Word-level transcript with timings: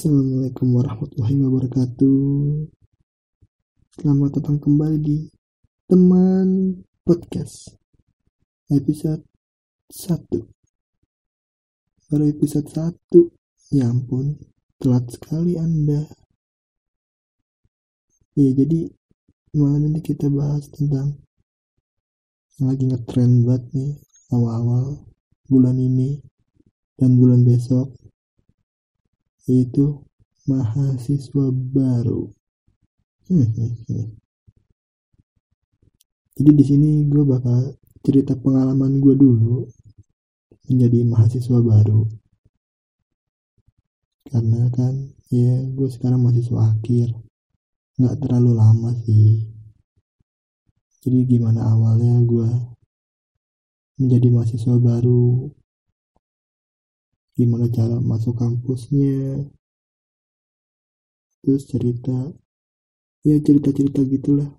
Assalamualaikum 0.00 0.80
warahmatullahi 0.80 1.36
wabarakatuh. 1.44 2.24
Selamat 4.00 4.40
datang 4.40 4.56
kembali 4.56 4.96
di 4.96 5.28
teman 5.92 6.80
podcast 7.04 7.76
episode 8.72 9.20
1. 9.92 10.24
Baru 12.08 12.24
episode 12.32 12.64
1. 12.72 13.76
Ya 13.76 13.92
ampun, 13.92 14.40
telat 14.80 15.04
sekali 15.12 15.60
Anda. 15.60 16.08
Ya, 18.40 18.56
jadi 18.56 18.88
malam 19.52 19.84
ini 19.84 20.00
kita 20.00 20.32
bahas 20.32 20.72
tentang 20.72 21.20
yang 22.56 22.72
lagi 22.72 22.88
ngetrend 22.88 23.44
banget 23.44 23.68
nih 23.76 23.92
awal-awal 24.32 25.04
bulan 25.44 25.76
ini 25.76 26.24
dan 26.96 27.20
bulan 27.20 27.44
besok 27.44 27.99
yaitu 29.46 30.02
mahasiswa 30.50 31.52
baru. 31.52 32.32
Jadi 36.40 36.50
di 36.56 36.64
sini 36.64 36.90
gue 37.06 37.22
bakal 37.22 37.76
cerita 38.02 38.34
pengalaman 38.34 38.98
gue 38.98 39.14
dulu 39.14 39.68
menjadi 40.66 41.04
mahasiswa 41.06 41.58
baru. 41.60 42.08
Karena 44.30 44.66
kan 44.72 45.14
ya 45.30 45.62
gue 45.70 45.88
sekarang 45.90 46.24
mahasiswa 46.24 46.74
akhir, 46.74 47.14
nggak 48.00 48.16
terlalu 48.24 48.50
lama 48.56 48.90
sih. 49.06 49.46
Jadi 51.00 51.28
gimana 51.28 51.70
awalnya 51.70 52.18
gue 52.24 52.50
menjadi 54.00 54.28
mahasiswa 54.32 54.74
baru, 54.80 55.52
gimana 57.40 57.72
cara 57.72 57.96
masuk 57.96 58.36
kampusnya. 58.36 59.48
Terus 61.40 61.64
cerita 61.64 62.36
ya 63.24 63.36
cerita-cerita 63.40 64.04
gitulah. 64.04 64.52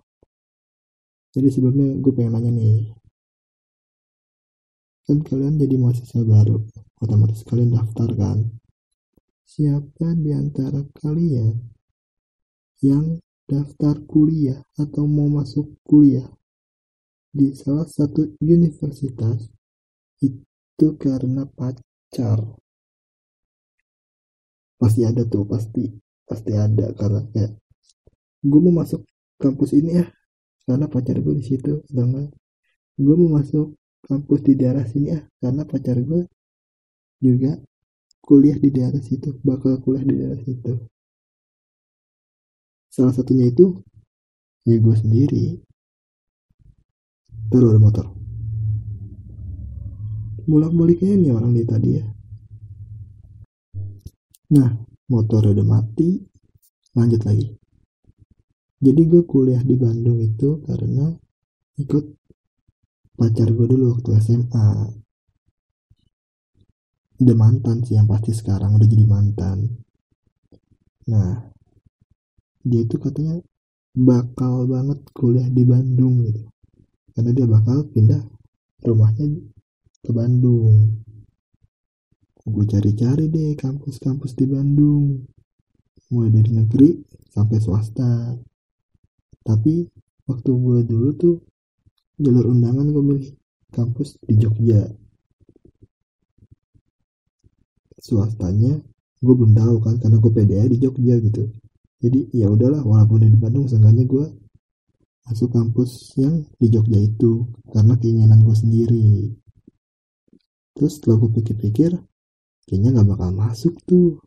Jadi 1.31 1.47
sebelumnya 1.53 1.93
gue 2.01 2.09
pengen 2.09 2.33
nanya 2.33 2.51
nih. 2.51 2.89
Kan 5.05 5.21
kalian 5.21 5.61
jadi 5.61 5.77
mahasiswa 5.77 6.25
baru 6.25 6.57
otomatis 6.97 7.45
kalian 7.45 7.77
daftar 7.77 8.09
kan? 8.17 8.49
Siapa 9.45 10.17
di 10.17 10.33
antara 10.33 10.81
kalian 10.97 11.53
yang 12.81 13.21
daftar 13.45 14.01
kuliah 14.09 14.57
atau 14.79 15.05
mau 15.05 15.29
masuk 15.29 15.77
kuliah 15.85 16.25
di 17.31 17.55
salah 17.55 17.87
satu 17.87 18.35
universitas 18.43 19.47
itu 20.19 20.87
karena 20.99 21.47
pacar 21.47 22.60
pasti 24.81 25.05
ada 25.05 25.21
tuh 25.29 25.45
pasti 25.45 25.93
pasti 26.25 26.57
ada 26.57 26.89
karena 26.97 27.21
kayak 27.29 27.53
gue 28.41 28.59
mau 28.65 28.81
masuk 28.81 29.05
kampus 29.37 29.77
ini 29.77 30.01
ya 30.01 30.05
karena 30.65 30.89
pacar 30.89 31.21
gue 31.21 31.37
di 31.37 31.45
situ 31.45 31.85
dengan 31.85 32.25
gue 32.97 33.15
mau 33.21 33.37
masuk 33.37 33.77
kampus 34.01 34.41
di 34.41 34.57
daerah 34.57 34.81
sini 34.81 35.13
ya 35.13 35.21
karena 35.37 35.69
pacar 35.69 36.01
gue 36.01 36.25
juga 37.21 37.61
kuliah 38.25 38.57
di 38.57 38.73
daerah 38.73 38.97
situ 38.97 39.37
bakal 39.45 39.77
kuliah 39.85 40.01
di 40.01 40.13
daerah 40.17 40.41
situ. 40.41 40.73
Salah 42.89 43.13
satunya 43.13 43.53
itu 43.53 43.77
ya 44.65 44.81
gue 44.81 44.95
sendiri. 44.97 45.45
Terus 47.53 47.77
motor. 47.77 48.09
Bolak 50.49 50.73
baliknya 50.73 51.13
nih 51.21 51.31
orang 51.31 51.53
di 51.53 51.63
tadi 51.63 51.89
ya 52.01 52.05
Nah, 54.51 54.67
motor 55.07 55.55
udah 55.55 55.63
mati, 55.63 56.19
lanjut 56.91 57.23
lagi. 57.23 57.47
Jadi 58.81 59.01
gue 59.07 59.23
kuliah 59.23 59.63
di 59.63 59.79
Bandung 59.79 60.19
itu 60.19 60.59
karena 60.67 61.07
ikut 61.79 62.05
pacar 63.15 63.47
gue 63.47 63.67
dulu 63.71 63.95
waktu 63.95 64.09
SMA. 64.19 64.69
Udah 67.21 67.35
mantan 67.37 67.85
sih 67.87 67.95
yang 67.95 68.11
pasti 68.11 68.35
sekarang 68.35 68.75
udah 68.75 68.87
jadi 68.89 69.05
mantan. 69.07 69.71
Nah, 71.07 71.47
dia 72.59 72.81
itu 72.83 72.99
katanya 72.99 73.39
bakal 73.95 74.67
banget 74.67 74.99
kuliah 75.15 75.47
di 75.47 75.63
Bandung 75.63 76.27
gitu. 76.27 76.43
Karena 77.15 77.31
dia 77.31 77.47
bakal 77.47 77.87
pindah 77.87 78.19
rumahnya 78.83 79.31
ke 80.01 80.11
Bandung 80.11 81.05
gue 82.41 82.65
cari-cari 82.65 83.29
deh 83.29 83.53
kampus-kampus 83.53 84.33
di 84.33 84.45
Bandung. 84.49 85.21
Mulai 86.11 86.29
dari 86.33 86.51
negeri 86.51 86.89
sampai 87.29 87.57
swasta. 87.61 88.35
Tapi 89.41 89.85
waktu 90.27 90.49
gue 90.49 90.79
dulu 90.85 91.09
tuh 91.17 91.35
jalur 92.21 92.53
undangan 92.53 92.85
gue 92.89 93.03
milih 93.03 93.29
kampus 93.71 94.17
di 94.25 94.35
Jogja. 94.37 94.85
Swastanya 98.01 98.81
gue 99.21 99.33
belum 99.37 99.53
tahu 99.53 99.75
kan 99.85 99.95
karena 100.01 100.17
gue 100.17 100.31
PDA 100.33 100.65
di 100.65 100.77
Jogja 100.81 101.15
gitu. 101.21 101.45
Jadi 102.01 102.33
ya 102.33 102.49
udahlah 102.49 102.81
walaupun 102.81 103.21
di 103.21 103.37
Bandung 103.37 103.69
seenggaknya 103.69 104.09
gue 104.09 104.25
masuk 105.29 105.53
kampus 105.53 106.17
yang 106.17 106.41
di 106.57 106.67
Jogja 106.73 106.97
itu 106.97 107.45
karena 107.69 107.93
keinginan 108.01 108.41
gue 108.41 108.57
sendiri. 108.57 109.29
Terus 110.73 110.97
setelah 110.97 111.21
gue 111.21 111.29
pikir-pikir 111.37 111.93
kayaknya 112.71 112.95
nggak 112.95 113.09
bakal 113.11 113.35
masuk 113.35 113.75
tuh. 113.83 114.23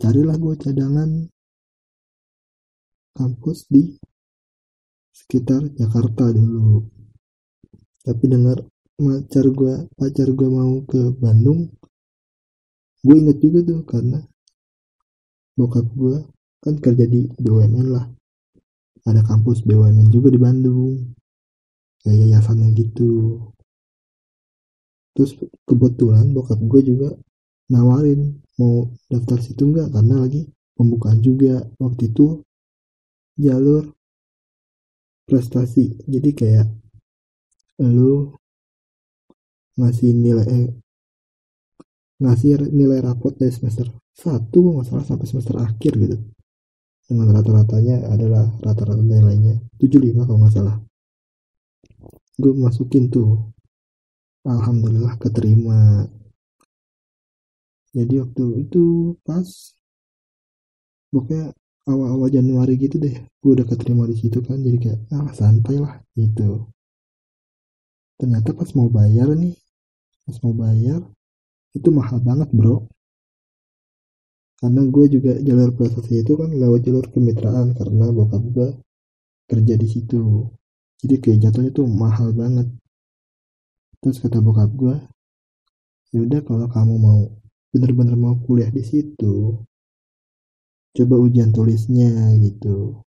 Carilah 0.00 0.40
gue 0.40 0.54
cadangan 0.56 1.28
kampus 3.12 3.68
di 3.68 3.92
sekitar 5.12 5.68
Jakarta 5.76 6.32
dulu. 6.32 6.88
Tapi 8.00 8.24
dengar 8.32 8.64
pacar 8.96 9.44
gue 9.52 9.74
pacar 9.92 10.28
gue 10.32 10.48
mau 10.48 10.80
ke 10.88 11.12
Bandung 11.20 11.68
gue 13.04 13.16
inget 13.20 13.36
juga 13.36 13.60
tuh 13.68 13.80
karena 13.84 14.16
bokap 15.60 15.84
gue 15.92 16.24
kan 16.64 16.74
kerja 16.80 17.04
di 17.04 17.28
BUMN 17.28 17.86
lah. 17.92 18.08
Ada 19.04 19.20
kampus 19.20 19.60
BUMN 19.68 20.08
juga 20.08 20.32
di 20.32 20.40
Bandung. 20.40 21.12
Kayak 22.00 22.24
yayasannya 22.24 22.72
gitu. 22.72 23.44
Terus 25.12 25.36
kebetulan 25.68 26.32
bokap 26.32 26.56
gue 26.64 26.80
juga 26.80 27.12
nawarin 27.72 28.44
mau 28.60 28.90
daftar 29.10 29.38
situ 29.40 29.64
enggak 29.66 29.90
karena 29.94 30.20
lagi 30.20 30.48
pembukaan 30.74 31.22
juga. 31.22 31.64
Waktu 31.80 32.12
itu 32.12 32.42
jalur 33.38 33.94
prestasi. 35.24 35.96
Jadi 36.04 36.30
kayak 36.36 36.68
lu 37.82 38.30
ngasih 39.74 40.14
nilai 40.14 40.46
eh, 40.46 40.70
ngasih 42.22 42.70
nilai 42.70 43.02
rapot 43.02 43.34
dari 43.34 43.50
semester 43.50 43.90
satu 44.14 44.78
nggak 44.78 44.86
salah 44.86 45.04
sampai 45.06 45.26
semester 45.26 45.58
akhir 45.58 45.92
gitu. 45.98 46.16
Dengan 47.04 47.36
rata-ratanya 47.36 48.08
adalah 48.08 48.48
rata-rata 48.64 49.02
nilainya 49.02 49.60
75 49.76 50.24
kalau 50.24 50.38
nggak 50.40 50.54
salah. 50.54 50.76
Gue 52.38 52.54
masukin 52.54 53.10
tuh. 53.10 53.50
Alhamdulillah 54.44 55.16
keterima 55.16 56.04
jadi 57.94 58.26
waktu 58.26 58.66
itu 58.66 59.14
pas 59.22 59.46
pokoknya 61.14 61.54
awal-awal 61.86 62.26
Januari 62.26 62.74
gitu 62.74 62.98
deh 62.98 63.14
gue 63.14 63.50
udah 63.54 63.66
keterima 63.70 64.02
di 64.10 64.18
situ 64.18 64.42
kan 64.42 64.58
jadi 64.58 64.78
kayak 64.82 65.00
ah 65.14 65.30
santai 65.30 65.78
lah 65.78 66.02
gitu. 66.18 66.66
Ternyata 68.18 68.50
pas 68.50 68.70
mau 68.74 68.90
bayar 68.90 69.30
nih 69.38 69.54
pas 70.26 70.36
mau 70.42 70.54
bayar 70.56 71.00
itu 71.76 71.88
mahal 71.94 72.18
banget 72.18 72.50
bro. 72.50 72.82
Karena 74.58 74.82
gue 74.90 75.06
juga 75.12 75.32
jalur 75.38 75.70
prestasi 75.76 76.24
itu 76.24 76.34
kan 76.34 76.50
lewat 76.50 76.80
jalur 76.82 77.06
kemitraan 77.14 77.78
karena 77.78 78.10
bokap 78.10 78.42
gue 78.50 78.68
kerja 79.46 79.74
di 79.78 79.86
situ. 79.86 80.50
Jadi 80.98 81.14
kayak 81.22 81.38
jatuhnya 81.46 81.70
tuh 81.70 81.86
mahal 81.86 82.32
banget. 82.34 82.66
Terus 84.02 84.18
kata 84.18 84.42
bokap 84.42 84.72
gue 84.74 84.96
ya 86.10 86.22
udah 86.22 86.40
kalau 86.46 86.66
kamu 86.70 86.94
mau 86.96 87.43
bener-bener 87.74 88.14
mau 88.14 88.38
kuliah 88.38 88.70
di 88.70 88.86
situ 88.86 89.58
coba 90.94 91.18
ujian 91.18 91.50
tulisnya 91.50 92.38
gitu. 92.38 93.02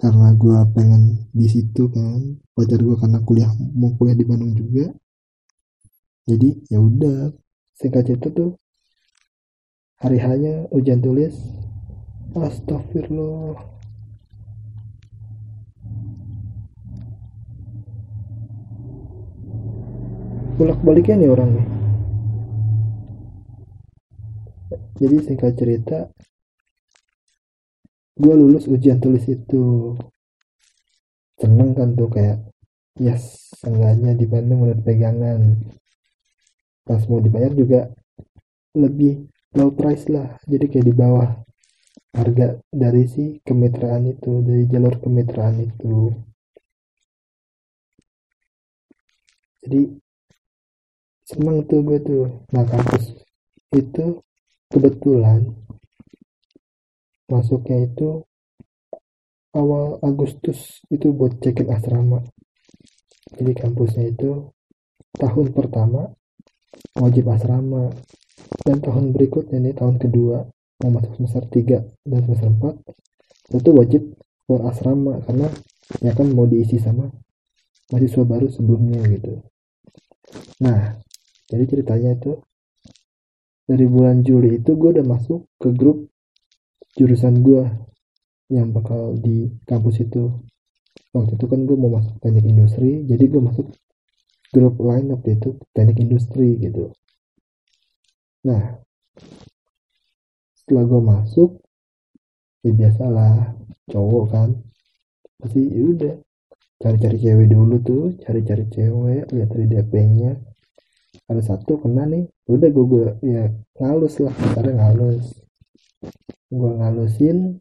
Karena 0.00 0.32
gue 0.32 0.56
pengen 0.72 1.28
di 1.28 1.44
situ 1.44 1.92
kan 1.92 2.40
pacar 2.56 2.80
gue 2.80 2.96
karena 2.96 3.20
kuliah 3.20 3.52
mau 3.76 3.92
kuliah 4.00 4.16
di 4.16 4.24
Bandung 4.24 4.56
juga. 4.56 4.88
Jadi 6.24 6.64
ya 6.72 6.80
udah 6.80 7.36
singkat 7.76 8.08
cerita 8.08 8.32
tuh 8.32 8.56
hari 10.00 10.16
hanya 10.16 10.64
ujian 10.72 11.04
tulis. 11.04 11.36
Astagfirullah. 12.32 13.76
Bolak 20.56 20.80
baliknya 20.80 21.16
nih 21.22 21.30
orang 21.30 21.50
nih 21.54 21.77
jadi 24.98 25.16
singkat 25.22 25.54
cerita 25.54 26.10
gue 28.18 28.34
lulus 28.34 28.66
ujian 28.66 28.98
tulis 28.98 29.24
itu. 29.30 29.94
Seneng 31.38 31.70
kan 31.78 31.94
tuh 31.94 32.10
kayak 32.10 32.42
yes 32.98 33.54
seenggaknya 33.62 34.18
di 34.18 34.26
Bandung 34.26 34.66
udah 34.66 34.78
pegangan. 34.82 35.54
Pas 36.82 36.98
mau 37.06 37.22
dibayar 37.22 37.54
juga 37.54 37.86
lebih 38.74 39.30
low 39.54 39.70
price 39.72 40.10
lah 40.10 40.36
jadi 40.44 40.66
kayak 40.66 40.86
di 40.90 40.94
bawah 40.94 41.30
harga 42.12 42.58
dari 42.68 43.06
si 43.06 43.38
kemitraan 43.46 44.10
itu 44.10 44.42
dari 44.42 44.66
jalur 44.66 44.98
kemitraan 44.98 45.62
itu. 45.62 46.10
Jadi 49.62 49.94
seneng 51.22 51.62
tuh 51.70 51.80
gue 51.86 51.98
tuh 52.02 52.24
nah 52.50 52.66
kampus 52.66 53.14
itu 53.76 54.24
kebetulan 54.68 55.52
masuknya 57.28 57.84
itu 57.84 58.24
awal 59.56 60.00
Agustus 60.04 60.80
itu 60.92 61.12
buat 61.12 61.40
cekin 61.40 61.68
asrama. 61.72 62.24
Jadi 63.36 63.52
kampusnya 63.52 64.08
itu 64.08 64.52
tahun 65.16 65.52
pertama 65.52 66.12
wajib 66.96 67.28
asrama. 67.28 67.92
Dan 68.64 68.80
tahun 68.80 69.12
berikutnya 69.12 69.58
nih 69.60 69.74
tahun 69.76 69.98
kedua 69.98 70.46
mau 70.78 70.90
masuk 70.94 71.18
semester 71.18 71.44
3 71.50 72.06
dan 72.06 72.20
semester 72.22 72.48
4 72.48 73.58
itu 73.58 73.70
wajib 73.74 74.02
keluar 74.46 74.70
asrama 74.70 75.18
karena 75.26 75.48
ya 75.98 76.12
kan 76.14 76.30
mau 76.30 76.46
diisi 76.46 76.78
sama 76.78 77.10
mahasiswa 77.90 78.24
baru 78.24 78.46
sebelumnya 78.48 79.02
gitu. 79.10 79.42
Nah 80.62 80.96
jadi 81.50 81.64
ceritanya 81.66 82.14
itu 82.14 82.38
dari 83.68 83.84
bulan 83.84 84.24
Juli 84.24 84.56
itu 84.56 84.80
gue 84.80 84.96
udah 84.96 85.04
masuk 85.04 85.44
ke 85.60 85.68
grup 85.76 86.08
jurusan 86.96 87.44
gue 87.44 87.68
yang 88.48 88.72
bakal 88.72 89.12
di 89.20 89.52
kampus 89.68 90.08
itu. 90.08 90.32
Waktu 91.12 91.36
itu 91.36 91.44
kan 91.44 91.68
gue 91.68 91.76
mau 91.76 91.92
masuk 92.00 92.16
teknik 92.24 92.48
industri 92.48 93.04
jadi 93.04 93.28
gue 93.28 93.40
masuk 93.44 93.68
grup 94.48 94.80
lain 94.80 95.12
waktu 95.12 95.36
itu 95.36 95.60
teknik 95.76 96.00
industri 96.00 96.56
gitu. 96.56 96.96
Nah 98.48 98.80
setelah 100.56 100.84
gue 100.88 101.00
masuk 101.04 101.50
ya 102.64 102.72
biasalah 102.72 103.52
cowok 103.92 104.24
kan. 104.32 104.48
Pasti 105.38 105.60
ya 105.60 105.84
udah 105.84 106.14
cari-cari 106.80 107.16
cewek 107.20 107.46
dulu 107.52 107.76
tuh 107.84 108.04
cari-cari 108.24 108.64
cewek 108.72 109.28
lihat 109.28 109.48
dari 109.52 109.66
DP-nya 109.68 110.47
ada 111.28 111.42
satu 111.44 111.78
kena 111.84 112.08
nih. 112.08 112.24
Udah 112.48 112.68
gue, 112.72 112.84
gue 112.88 113.06
ya 113.24 113.52
ngalus 113.78 114.18
lah. 114.24 114.34
Karena 114.56 114.72
ngalus. 114.80 115.44
Gue 116.48 116.70
ngalusin. 116.74 117.60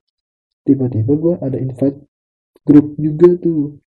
Tiba-tiba 0.63 1.13
gue 1.15 1.33
ada 1.43 1.57
invite 1.59 1.99
grup 2.63 2.95
juga 2.95 3.35
tuh. 3.39 3.79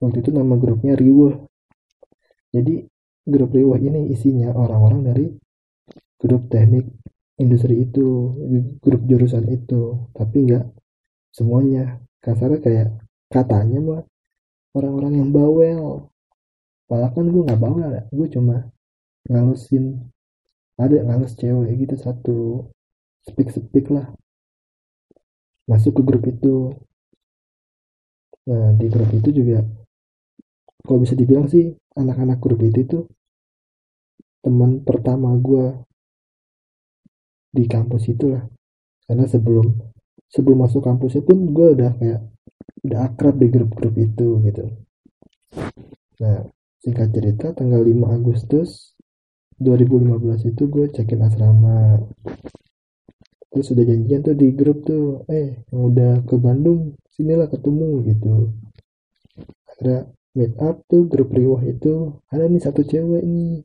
Waktu 0.00 0.20
itu 0.20 0.30
nama 0.32 0.54
grupnya 0.60 0.92
Riwah 0.92 1.46
jadi 2.56 2.88
grup 3.28 3.52
Riwah 3.52 3.76
ini 3.76 4.08
isinya 4.08 4.48
orang-orang 4.56 5.00
dari 5.04 5.26
grup 6.16 6.48
teknik 6.48 6.88
industri 7.36 7.84
itu 7.84 8.32
grup 8.80 9.04
jurusan 9.04 9.44
itu. 9.52 10.08
Tapi 10.16 10.36
enggak 10.48 10.64
semuanya. 11.36 12.00
Kasarnya 12.24 12.58
kayak 12.64 12.88
katanya 13.28 13.78
mah 13.84 14.02
orang-orang 14.72 15.20
yang 15.20 15.30
bawel. 15.36 16.08
Padahal 16.88 17.12
kan 17.12 17.26
gue 17.28 17.42
nggak 17.44 17.60
bawel 17.60 17.90
gue 18.08 18.26
cuma 18.30 18.56
ngalusin. 19.30 20.12
Ada 20.76 21.04
ngalus 21.08 21.32
cewek 21.40 21.72
gitu 21.86 21.94
satu. 21.96 22.68
Speak 23.24 23.48
speak 23.50 23.88
lah. 23.88 24.12
Masuk 25.66 25.98
ke 25.98 26.02
grup 26.04 26.24
itu. 26.28 26.76
Nah 28.46 28.70
di 28.78 28.86
grup 28.86 29.10
itu 29.10 29.34
juga 29.34 29.66
kalau 30.86 31.02
bisa 31.02 31.18
dibilang 31.18 31.50
sih 31.50 31.74
anak-anak 31.98 32.38
grup 32.38 32.62
itu 32.62 32.86
tuh 32.86 33.04
teman 34.38 34.86
pertama 34.86 35.34
gue 35.34 35.82
di 37.50 37.66
kampus 37.66 38.06
itulah. 38.06 38.46
Karena 39.06 39.26
sebelum 39.26 39.66
sebelum 40.30 40.58
masuk 40.66 40.82
kampusnya 40.86 41.26
pun 41.26 41.50
gue 41.50 41.74
udah 41.74 41.90
kayak 41.98 42.22
udah 42.86 43.00
akrab 43.02 43.34
di 43.38 43.50
grup-grup 43.50 43.94
itu 43.98 44.38
gitu. 44.46 44.64
Nah 46.22 46.46
singkat 46.78 47.10
cerita 47.10 47.50
tanggal 47.50 47.82
5 47.82 48.14
Agustus 48.14 48.95
2015 49.56 50.52
itu 50.52 50.62
gue 50.68 50.86
cekin 50.92 51.24
asrama. 51.24 51.96
Terus 53.48 53.72
udah 53.72 53.84
janjian 53.88 54.20
tuh 54.20 54.36
di 54.36 54.52
grup 54.52 54.84
tuh 54.84 55.24
eh 55.32 55.64
yang 55.72 55.82
udah 55.92 56.12
ke 56.28 56.36
Bandung 56.36 56.92
sinilah 57.08 57.48
ketemu 57.48 58.04
gitu. 58.12 58.52
Akhirnya 59.64 60.12
meet 60.36 60.52
up 60.60 60.84
tuh 60.84 61.08
grup 61.08 61.32
riwah 61.32 61.64
itu 61.64 62.20
ada 62.28 62.44
nih 62.44 62.60
satu 62.60 62.84
cewek 62.84 63.24
nih. 63.24 63.64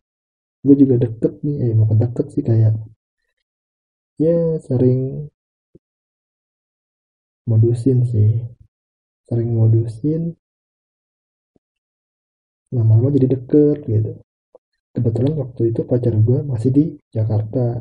Gue 0.64 0.76
juga 0.80 0.96
deket 0.96 1.44
nih 1.44 1.58
eh 1.60 1.72
bukan 1.76 1.98
deket 2.00 2.26
sih 2.32 2.44
kayak 2.46 2.74
ya 4.16 4.56
sering 4.64 5.28
modusin 7.44 8.08
sih. 8.08 8.48
Sering 9.28 9.52
modusin 9.52 10.40
lama-lama 12.72 13.12
jadi 13.12 13.36
deket 13.36 13.84
gitu 13.84 14.16
kebetulan 14.92 15.34
waktu 15.40 15.72
itu 15.72 15.82
pacar 15.88 16.14
gue 16.16 16.40
masih 16.44 16.70
di 16.72 16.86
Jakarta. 17.12 17.80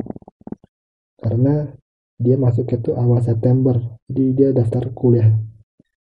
Karena 1.21 1.69
dia 2.17 2.37
masuk 2.41 2.71
itu 2.71 2.97
awal 2.97 3.21
September. 3.21 3.77
Jadi 4.09 4.25
dia 4.35 4.49
daftar 4.57 4.91
kuliah 4.95 5.31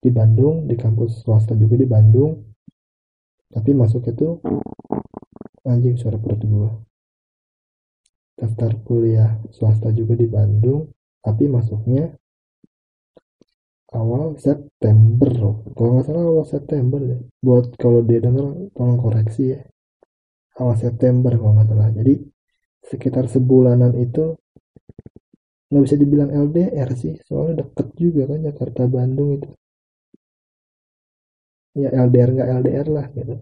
di 0.01 0.11
Bandung 0.13 0.69
di 0.69 0.77
kampus 0.77 1.25
swasta 1.25 1.55
juga 1.55 1.79
di 1.81 1.87
Bandung. 1.87 2.43
Tapi 3.49 3.71
masuk 3.73 4.11
itu 4.11 4.43
anjing 5.65 5.97
suara 5.97 6.21
perut 6.21 6.43
gue 6.45 6.71
daftar 8.35 8.77
kuliah 8.85 9.41
swasta 9.55 9.95
juga 9.95 10.19
di 10.19 10.27
Bandung 10.29 10.91
tapi 11.25 11.49
masuknya 11.49 12.13
awal 13.95 14.37
September. 14.37 15.33
Kalau 15.73 15.89
nggak 15.97 16.05
salah 16.05 16.25
awal 16.27 16.45
September 16.45 17.01
deh. 17.01 17.23
Buat 17.41 17.79
kalau 17.81 18.03
dia 18.05 18.21
denger 18.21 18.75
tolong 18.75 18.99
koreksi 19.01 19.57
ya 19.57 19.61
awal 20.61 20.77
September 20.79 21.33
kalau 21.35 21.53
nggak 21.59 21.69
salah. 21.71 21.91
Jadi 21.91 22.15
sekitar 22.85 23.25
sebulanan 23.27 23.93
itu 23.97 24.37
nggak 25.73 25.85
bisa 25.91 25.97
dibilang 25.99 26.31
LDR 26.31 26.91
sih 26.95 27.19
soalnya 27.27 27.67
deket 27.67 27.89
juga 27.99 28.23
kan 28.31 28.39
Jakarta 28.47 28.83
Bandung 28.87 29.41
itu. 29.41 29.49
Ya 31.75 31.91
LDR 31.91 32.31
nggak 32.31 32.51
LDR 32.63 32.87
lah 32.87 33.07
gitu. 33.11 33.35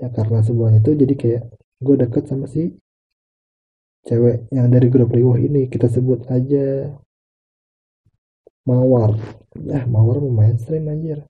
Ya 0.00 0.08
karena 0.14 0.40
sebulan 0.40 0.80
itu 0.80 0.90
jadi 0.94 1.14
kayak 1.18 1.42
gue 1.84 1.96
deket 2.00 2.24
sama 2.30 2.46
si 2.48 2.72
cewek 4.08 4.48
yang 4.54 4.72
dari 4.72 4.88
grup 4.88 5.12
riwah 5.12 5.36
ini 5.36 5.68
kita 5.68 5.90
sebut 5.90 6.24
aja 6.32 6.96
mawar. 8.64 9.12
Ya 9.68 9.84
mawar 9.84 10.16
mau 10.24 10.32
mainstream 10.32 10.88
anjir. 10.88 11.28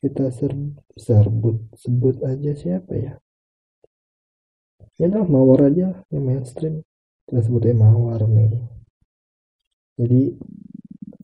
Kita 0.00 0.32
ser 0.32 0.52
serbut 0.96 1.60
sebut 1.76 2.16
aja 2.24 2.52
siapa 2.56 2.92
ya 2.96 3.12
ya 4.98 5.10
udah 5.10 5.26
mawar 5.26 5.70
aja 5.70 6.04
yang 6.12 6.24
mainstream. 6.24 6.82
Kita 7.24 7.40
sebutnya 7.40 7.74
mawar 7.74 8.22
nih. 8.28 8.52
Jadi 9.98 10.22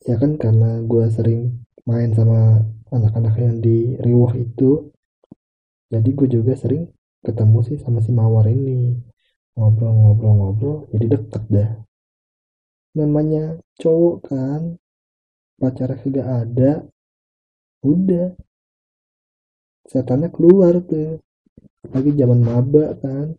ya 0.07 0.17
kan 0.17 0.39
karena 0.41 0.81
gue 0.87 1.05
sering 1.13 1.67
main 1.85 2.11
sama 2.15 2.65
anak-anak 2.91 3.35
yang 3.39 3.57
di 3.63 3.95
riwah 4.01 4.35
itu 4.35 4.91
jadi 5.91 6.07
gue 6.15 6.29
juga 6.31 6.55
sering 6.55 6.87
ketemu 7.27 7.59
sih 7.67 7.77
sama 7.83 7.99
si 7.99 8.15
mawar 8.15 8.47
ini. 8.47 8.95
Ngobrol-ngobrol-ngobrol 9.59 10.87
jadi 10.95 11.07
deket 11.19 11.43
dah. 11.51 11.71
Namanya 12.95 13.59
cowok 13.83 14.17
kan 14.31 14.63
pacarnya 15.59 15.99
kagak 15.99 16.29
ada 16.31 16.73
udah. 17.83 18.39
Setannya 19.91 20.31
keluar 20.31 20.79
tuh. 20.87 21.19
Lagi 21.91 22.15
zaman 22.15 22.41
maba 22.45 22.95
kan 23.03 23.35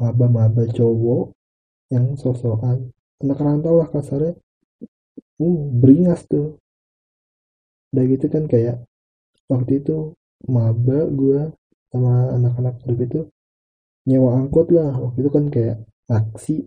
maba-maba 0.00 0.64
cowok 0.64 1.36
yang 1.92 2.16
sosokan. 2.16 2.88
Anak 3.20 3.38
rantau 3.38 3.76
lah 3.76 3.88
kasarnya. 3.92 4.32
Uh 5.36 5.68
beringas 5.76 6.24
tuh. 6.24 6.56
Udah 7.92 8.04
gitu 8.08 8.26
kan 8.32 8.48
kayak 8.48 8.80
waktu 9.52 9.84
itu 9.84 10.16
maba 10.48 11.04
gue 11.04 11.52
sama 11.92 12.32
anak-anak 12.32 12.80
grup 12.80 13.00
itu 13.04 13.20
nyewa 14.08 14.40
angkot 14.40 14.72
lah. 14.72 14.96
Waktu 14.96 15.18
itu 15.20 15.30
kan 15.30 15.44
kayak 15.52 15.76
taksi. 16.08 16.64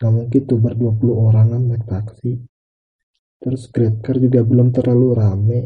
Gak 0.00 0.10
mungkin 0.10 0.42
tuh 0.48 0.58
ber 0.58 0.74
20 0.74 1.12
orangan 1.12 1.60
naik 1.60 1.84
taksi. 1.84 2.40
Terus 3.42 3.68
grab 3.68 4.00
car 4.00 4.16
juga 4.16 4.40
belum 4.40 4.72
terlalu 4.72 5.08
rame. 5.12 5.60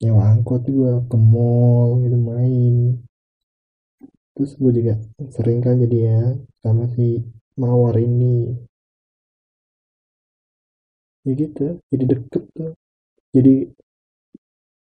Nyewa 0.00 0.32
angkot 0.32 0.64
juga 0.64 1.04
ke 1.04 1.16
mall 1.20 2.00
gitu 2.00 2.16
main 2.16 3.06
terus 4.36 4.52
gue 4.60 4.72
juga 4.76 5.00
sering 5.32 5.64
kan 5.64 5.80
jadi 5.80 5.98
ya 6.12 6.22
sama 6.60 6.84
si 6.92 7.24
mawar 7.56 7.96
ini. 7.96 8.52
Ya 11.24 11.32
gitu 11.32 11.80
jadi 11.88 12.04
deket 12.04 12.44
tuh. 12.52 12.76
Jadi 13.32 13.72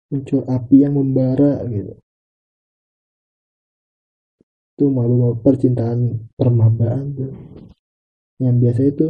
muncul 0.08 0.40
api 0.48 0.76
yang 0.80 0.96
membara 0.96 1.60
gitu. 1.68 1.92
Itu 4.74 4.84
malu 4.88 5.36
percintaan 5.44 6.32
permabaan 6.40 7.04
tuh. 7.12 7.32
Yang 8.40 8.56
biasa 8.64 8.82
itu 8.88 9.08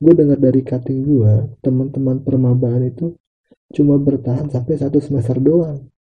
gue 0.00 0.12
dengar 0.16 0.40
dari 0.40 0.64
cutting 0.64 1.04
gue 1.04 1.60
teman-teman 1.60 2.24
permabaan 2.24 2.88
itu 2.88 3.12
cuma 3.76 4.00
bertahan 4.00 4.48
sampai 4.48 4.80
satu 4.80 4.96
semester 4.96 5.36
doang 5.36 5.92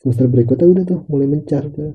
semester 0.00 0.26
berikutnya 0.32 0.66
udah 0.66 0.84
tuh 0.88 1.00
mulai 1.12 1.28
mencar 1.28 1.68
tuh. 1.70 1.92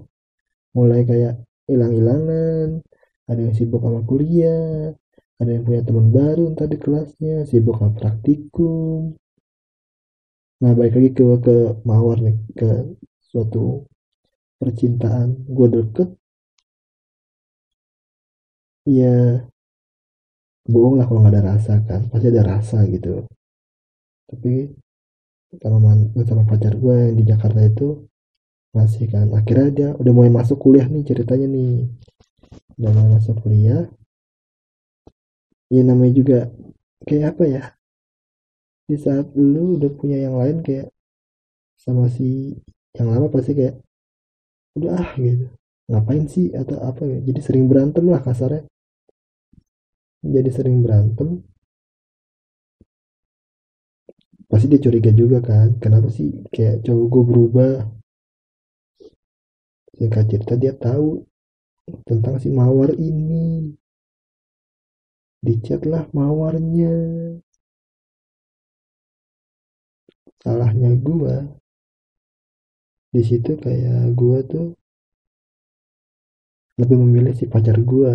Mulai 0.78 1.02
kayak 1.10 1.34
hilang-hilangan 1.66 2.86
ada 3.26 3.40
yang 3.42 3.54
sibuk 3.58 3.82
sama 3.82 4.06
kuliah 4.06 4.94
ada 5.36 5.52
yang 5.52 5.64
punya 5.68 5.82
teman 5.84 6.08
baru 6.16 6.48
entah 6.48 6.68
di 6.68 6.78
kelasnya 6.80 7.44
sibuk 7.44 7.76
sama 7.76 7.92
praktikum. 7.92 9.20
Nah 10.64 10.72
baik 10.72 10.96
lagi 10.96 11.10
ke 11.12 11.24
ke 11.44 11.56
mawar 11.84 12.24
nih 12.24 12.38
ke 12.56 12.70
suatu 13.20 13.84
percintaan. 14.60 15.44
Gue 15.52 15.68
deket. 15.68 16.10
Ya 18.88 19.44
bohong 20.66 20.96
lah 20.98 21.06
kalau 21.10 21.20
nggak 21.22 21.34
ada 21.36 21.44
rasa 21.58 21.74
kan 21.84 22.02
pasti 22.08 22.28
ada 22.32 22.44
rasa 22.46 22.78
gitu. 22.88 23.28
Tapi 24.32 24.72
sama 25.62 25.78
man, 25.80 26.00
sama 26.26 26.44
pacar 26.44 26.74
gue 26.76 26.96
yang 27.12 27.16
di 27.20 27.24
Jakarta 27.28 27.62
itu 27.64 28.08
masih 28.76 29.08
kan. 29.08 29.32
Akhirnya 29.32 29.70
dia 29.72 29.90
udah 29.96 30.12
mulai 30.12 30.32
masuk 30.32 30.60
kuliah 30.60 30.86
nih 30.86 31.04
ceritanya 31.08 31.48
nih. 31.48 31.88
Udah 32.76 32.90
mulai 32.92 33.10
masuk 33.16 33.36
kuliah. 33.40 33.88
Ya 35.72 35.82
namanya 35.82 36.14
juga 36.14 36.40
kayak 37.08 37.36
apa 37.36 37.44
ya? 37.48 37.64
Di 38.86 38.98
saat 39.00 39.32
lu 39.34 39.80
udah 39.80 39.92
punya 39.96 40.20
yang 40.20 40.36
lain 40.38 40.62
kayak 40.62 40.92
sama 41.80 42.12
si 42.12 42.54
yang 42.96 43.12
lama 43.12 43.32
pasti 43.32 43.56
kayak 43.56 43.80
udah 44.76 44.92
ah 45.00 45.10
gitu. 45.16 45.48
Ngapain 45.86 46.26
sih? 46.28 46.52
atau 46.52 46.82
apa 46.82 47.06
ya 47.06 47.22
jadi 47.24 47.40
sering 47.40 47.66
berantem 47.72 48.06
lah 48.12 48.20
kasarnya. 48.20 48.68
Jadi 50.26 50.50
sering 50.50 50.82
berantem 50.82 51.46
pasti 54.46 54.66
dia 54.72 54.82
curiga 54.82 55.12
juga 55.12 55.38
kan 55.42 55.76
kenapa 55.82 56.08
sih 56.14 56.30
kayak 56.54 56.86
cowok 56.86 57.06
gue 57.12 57.24
berubah? 57.30 57.74
Singkat 59.96 60.26
cerita 60.28 60.54
dia 60.60 60.74
tahu 60.76 61.24
tentang 62.04 62.36
si 62.42 62.52
mawar 62.52 62.92
ini. 62.98 63.72
Dicat 65.46 65.86
lah 65.86 66.10
mawarnya. 66.12 66.94
Salahnya 70.42 70.94
gue 71.00 71.36
di 73.16 73.24
situ 73.24 73.56
kayak 73.56 74.12
gue 74.12 74.38
tuh 74.44 74.68
lebih 76.76 77.00
memilih 77.00 77.32
si 77.32 77.48
pacar 77.48 77.80
gue 77.80 78.14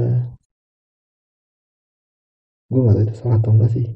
gue 2.68 2.80
gak 2.84 2.94
tahu 2.94 3.04
itu 3.08 3.14
salah 3.16 3.40
atau 3.40 3.56
enggak 3.56 3.72
sih 3.72 3.88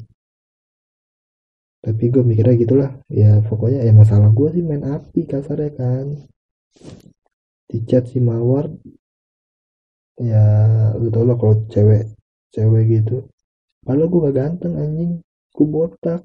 tapi 1.85 2.09
gue 2.09 2.25
mikirnya 2.25 2.57
gitulah. 2.57 2.91
Ya 3.13 3.45
pokoknya 3.45 3.85
ya 3.85 3.93
masalah 3.93 4.33
gue 4.33 4.49
sih 4.57 4.65
main 4.65 4.81
api 4.81 5.29
kasarnya 5.29 5.71
kan. 5.77 6.17
Dicat 7.69 8.09
si 8.09 8.25
mawar 8.25 8.73
ya 10.17 10.45
lu 10.97 11.13
tau 11.13 11.29
lah 11.29 11.37
kalau 11.37 11.61
cewek 11.69 12.09
cewek 12.57 12.85
gitu. 12.89 13.29
Padahal 13.85 14.09
gue 14.09 14.21
gak 14.25 14.37
ganteng 14.41 14.75
anjing. 14.81 15.13
Gue 15.53 15.67
botak. 15.69 16.25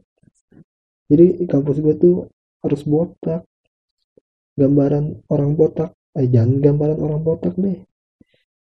Jadi 1.11 1.43
kampus 1.43 1.83
gue 1.83 1.95
tuh 1.99 2.15
harus 2.63 2.81
botak. 2.87 3.43
Gambaran 4.55 5.27
orang 5.27 5.59
botak. 5.59 5.91
Eh 6.15 6.31
jangan 6.31 6.63
gambaran 6.63 7.03
orang 7.03 7.19
botak 7.19 7.59
deh. 7.59 7.83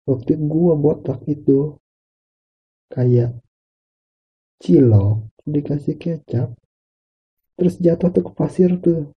Waktu 0.03 0.35
gue 0.35 0.73
botak 0.75 1.23
itu 1.31 1.79
kayak 2.91 3.39
cilok 4.59 5.31
dikasih 5.47 5.95
kecap 5.95 6.51
terus 7.59 7.75
jatuh 7.85 8.09
tuh 8.15 8.23
ke 8.27 8.31
pasir 8.39 8.71
tuh. 8.79 9.11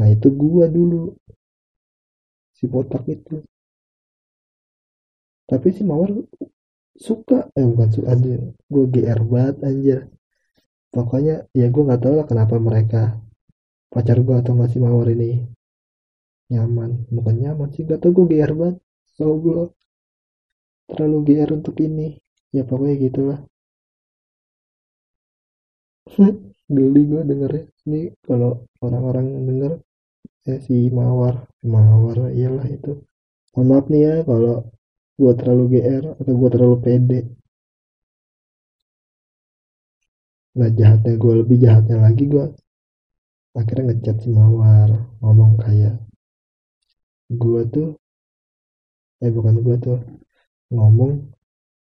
Nah 0.00 0.08
itu 0.10 0.28
gua 0.32 0.66
dulu. 0.66 1.14
Si 2.56 2.64
botak 2.72 3.04
itu. 3.06 3.44
Tapi 5.44 5.68
si 5.76 5.82
mawar 5.84 6.10
suka. 6.96 7.52
Eh 7.58 7.66
bukan 7.68 7.88
suka 7.94 8.08
aja 8.16 8.32
gue 8.72 8.84
GR 8.94 9.20
banget 9.32 9.56
anjir. 9.68 10.00
Pokoknya 10.94 11.44
ya 11.52 11.66
gue 11.68 11.82
nggak 11.86 12.00
tahu 12.02 12.14
lah 12.18 12.26
kenapa 12.30 12.56
mereka 12.56 13.02
pacar 13.92 14.18
gue 14.26 14.36
atau 14.40 14.54
masih 14.56 14.78
mawar 14.80 15.10
ini 15.12 15.44
nyaman. 16.50 16.90
Bukan 17.10 17.34
nyaman 17.42 17.68
sih 17.74 17.82
gak 17.84 18.00
tau 18.02 18.10
gue 18.16 18.24
GR 18.30 18.52
banget. 18.56 18.76
Gue 19.18 19.70
terlalu 20.88 21.18
GR 21.26 21.50
untuk 21.58 21.76
ini. 21.86 22.18
Ya 22.54 22.62
pokoknya 22.62 22.96
gitulah 23.10 23.40
geli 26.68 27.02
gue 27.10 27.22
dengernya. 27.24 27.64
Ini 27.84 28.00
kalau 28.24 28.64
orang-orang 28.84 29.26
denger 29.48 29.72
ya 30.46 30.56
si 30.62 30.88
mawar. 30.88 31.44
Mawar 31.64 32.32
iyalah 32.32 32.66
itu. 32.68 33.00
Mohon 33.54 33.66
maaf 33.70 33.86
nih 33.92 34.02
ya 34.02 34.14
kalau 34.26 34.56
gue 35.14 35.32
terlalu 35.38 35.64
GR 35.78 36.04
atau 36.18 36.32
gue 36.34 36.50
terlalu 36.50 36.76
pede 36.82 37.20
nah 40.54 40.70
jahatnya 40.70 41.18
gue 41.18 41.34
lebih 41.42 41.56
jahatnya 41.66 41.98
lagi 41.98 42.30
gue 42.30 42.46
akhirnya 43.58 43.90
ngechat 43.90 44.22
si 44.22 44.30
mawar 44.30 44.90
ngomong 45.18 45.58
kayak 45.58 45.98
gue 47.30 47.60
tuh 47.74 47.88
eh 49.22 49.30
bukan 49.34 49.54
gue 49.66 49.76
tuh 49.82 49.98
ngomong 50.70 51.26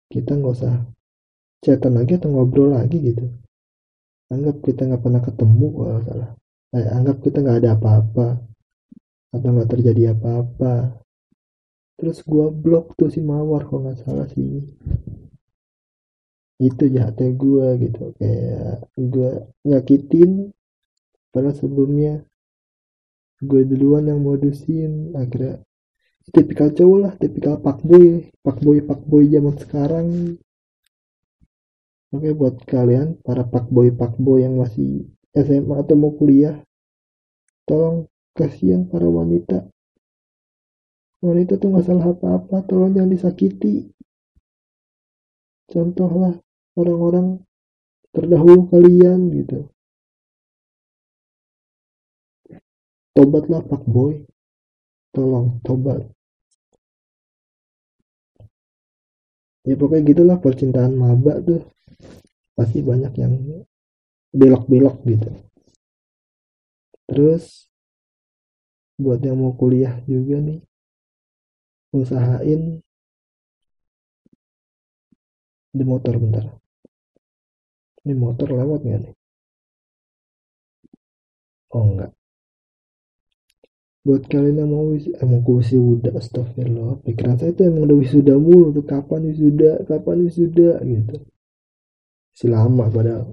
kita 0.09 0.37
nggak 0.37 0.53
usah 0.53 0.85
chatan 1.65 1.97
lagi 1.97 2.17
atau 2.17 2.29
ngobrol 2.29 2.77
lagi 2.77 2.97
gitu 3.01 3.25
anggap 4.29 4.61
kita 4.61 4.85
nggak 4.85 5.01
pernah 5.01 5.21
ketemu 5.25 5.67
kalau 5.73 5.99
salah. 6.05 6.29
Eh, 6.77 6.87
anggap 6.93 7.17
kita 7.25 7.37
nggak 7.41 7.59
ada 7.65 7.69
apa-apa. 7.75 8.27
Atau 9.33 9.49
nggak 9.53 9.69
terjadi 9.73 10.13
apa-apa. 10.13 11.01
Terus 11.97 12.23
gua 12.23 12.47
blok 12.53 12.95
tuh 12.95 13.09
si 13.11 13.19
mawar 13.19 13.65
kalau 13.65 13.89
nggak 13.89 13.99
salah 14.05 14.29
sih. 14.29 14.63
Itu 16.61 16.85
jahatnya 16.87 17.29
gua 17.33 17.75
gitu. 17.81 18.13
Kayak 18.21 18.85
gua 18.95 19.29
nyakitin. 19.65 20.53
Pada 21.29 21.53
sebelumnya 21.53 22.25
gue 23.37 23.61
duluan 23.69 24.09
yang 24.09 24.17
modusin. 24.17 25.13
Akhirnya 25.13 25.61
tipikal 26.33 26.73
cowok 26.73 26.97
lah 27.01 27.13
tipikal 27.21 27.61
pak 27.61 27.85
boy. 27.85 28.25
Pak 28.41 28.57
boy 28.65 28.81
pak 28.81 29.01
boy 29.05 29.29
zaman 29.29 29.55
sekarang 29.61 30.07
Oke 32.09 32.33
buat 32.33 32.57
kalian 32.65 33.21
para 33.21 33.45
pak 33.45 33.69
boy 33.69 33.93
pak 33.93 34.17
boy 34.17 34.41
yang 34.41 34.57
masih 34.57 35.05
SMA 35.29 35.77
atau 35.77 35.93
mau 35.93 36.09
kuliah, 36.09 36.57
tolong 37.69 38.09
kasihan 38.33 38.81
para 38.89 39.05
wanita. 39.05 39.69
Wanita 41.21 41.61
tuh 41.61 41.69
nggak 41.69 41.85
salah 41.85 42.09
apa-apa, 42.09 42.65
tolong 42.65 42.97
jangan 42.97 43.13
disakiti. 43.13 43.93
Contohlah 45.69 46.33
orang-orang 46.73 47.45
terdahulu 48.09 48.73
kalian 48.73 49.29
gitu. 49.29 49.69
Tobatlah 53.13 53.61
pak 53.61 53.85
boy, 53.85 54.25
tolong 55.13 55.61
tobat. 55.61 56.09
Ya 59.61 59.77
pokoknya 59.77 60.09
gitulah 60.09 60.37
percintaan 60.41 60.97
maba 60.97 61.37
tuh 61.45 61.61
pasti 62.57 62.79
banyak 62.83 63.13
yang 63.17 63.33
belok-belok 64.35 64.97
gitu. 65.07 65.29
Terus 67.09 67.65
buat 68.99 69.23
yang 69.23 69.39
mau 69.39 69.55
kuliah 69.55 69.95
juga 70.05 70.37
nih 70.43 70.59
usahain 71.95 72.83
di 75.73 75.83
motor 75.87 76.19
bentar. 76.19 76.45
Ini 78.03 78.13
motor 78.13 78.47
lewat 78.53 78.79
nggak 78.85 78.99
nih? 79.05 79.13
Oh 81.73 81.85
enggak 81.85 82.11
buat 83.99 84.25
kalian 84.25 84.63
yang 84.63 84.71
mau 84.73 84.89
eh, 84.95 85.27
mau 85.27 85.43
wisuda 85.43 86.15
astagfirullah 86.17 87.03
pikiran 87.05 87.35
saya 87.37 87.51
itu 87.53 87.67
emang 87.67 87.85
udah 87.85 87.97
wisuda 87.99 88.33
mulu 88.41 88.73
kapan 88.81 89.27
wisuda? 89.29 89.85
Kapan 89.85 90.17
wisuda? 90.25 90.81
Gitu 90.81 91.15
si 92.39 92.47
lama 92.47 92.87
pada 92.87 93.27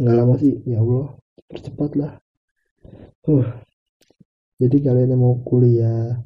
nggak 0.00 0.16
lama 0.16 0.34
sih. 0.40 0.56
Ya 0.64 0.80
Allah 0.80 1.12
percepatlah. 1.44 2.16
Uh 3.28 3.44
jadi 4.56 4.76
kalian 4.80 5.12
yang 5.12 5.20
mau 5.20 5.36
kuliah 5.44 6.16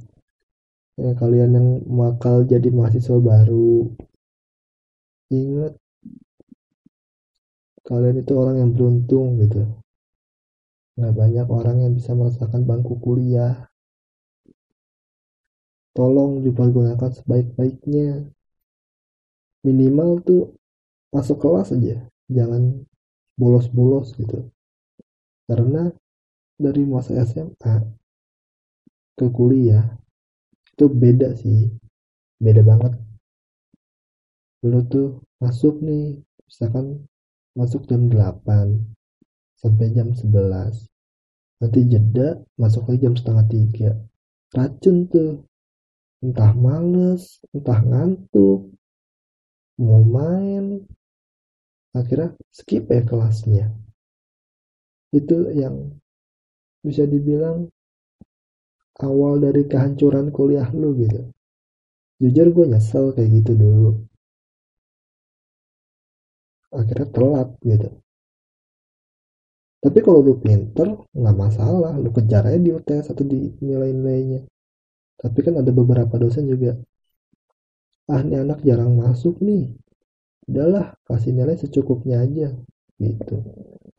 ya 0.95 1.11
kalian 1.19 1.51
yang 1.59 1.69
bakal 1.91 2.47
jadi 2.47 2.71
mahasiswa 2.71 3.19
baru 3.19 3.91
ingat 5.35 5.75
kalian 7.83 8.23
itu 8.23 8.33
orang 8.39 8.57
yang 8.63 8.71
beruntung 8.71 9.43
gitu. 9.43 9.67
Nggak 10.95 11.15
banyak 11.19 11.47
orang 11.51 11.77
yang 11.83 11.93
bisa 11.99 12.15
merasakan 12.15 12.63
bangku 12.63 13.03
kuliah. 13.03 13.67
Tolong 15.91 16.47
dipergunakan 16.47 17.11
sebaik-baiknya. 17.11 18.31
Minimal 19.67 20.23
tuh 20.23 20.55
masuk 21.11 21.43
kelas 21.43 21.75
aja 21.75 22.07
jangan 22.31 22.87
bolos-bolos 23.35 24.15
gitu. 24.15 24.47
Karena 25.51 25.91
dari 26.55 26.87
masa 26.87 27.19
SMA 27.27 27.75
ke 29.19 29.27
kuliah 29.35 29.99
itu 30.73 30.87
beda 30.87 31.35
sih. 31.35 31.69
Beda 32.41 32.63
banget. 32.65 32.97
Lu 34.65 34.81
tuh 34.87 35.21
masuk 35.43 35.83
nih 35.83 36.21
misalkan 36.47 37.05
masuk 37.59 37.85
jam 37.91 38.09
8 38.09 38.81
sampai 39.61 39.93
jam 39.93 40.13
11 40.17 40.89
nanti 41.61 41.81
jeda 41.85 42.41
masuk 42.57 42.89
lagi 42.89 43.05
jam 43.05 43.15
setengah 43.17 43.45
tiga. 43.51 43.91
Racun 44.57 45.07
tuh. 45.09 45.45
Entah 46.21 46.53
males 46.53 47.41
entah 47.57 47.81
ngantuk 47.81 48.69
mau 49.81 50.05
main 50.05 50.85
akhirnya 51.97 52.37
skip 52.55 52.87
ya 52.87 53.03
kelasnya. 53.03 53.67
Itu 55.11 55.51
yang 55.51 55.99
bisa 56.81 57.05
dibilang 57.05 57.67
awal 59.03 59.43
dari 59.43 59.67
kehancuran 59.67 60.31
kuliah 60.31 60.69
lu 60.71 60.95
gitu. 60.97 61.27
Jujur 62.21 62.47
gue 62.53 62.67
nyesel 62.71 63.17
kayak 63.17 63.31
gitu 63.43 63.53
dulu. 63.57 63.91
Akhirnya 66.71 67.09
telat 67.11 67.49
gitu. 67.67 67.89
Tapi 69.81 69.99
kalau 70.05 70.21
lu 70.21 70.37
pinter 70.39 70.89
nggak 71.17 71.37
masalah. 71.37 71.97
Lu 71.97 72.13
kejar 72.13 72.47
aja 72.47 72.61
di 72.61 72.71
UTS 72.71 73.17
atau 73.17 73.25
di 73.25 73.51
nilai-nilainya. 73.65 74.45
Tapi 75.17 75.39
kan 75.41 75.59
ada 75.59 75.73
beberapa 75.73 76.15
dosen 76.21 76.47
juga 76.47 76.77
ah 78.11 78.21
ini 78.27 78.37
anak 78.43 78.59
jarang 78.67 78.99
masuk 78.99 79.39
nih 79.39 79.71
udahlah 80.51 80.99
kasih 81.07 81.31
nilai 81.31 81.55
secukupnya 81.55 82.27
aja 82.27 82.51
gitu. 82.99 83.37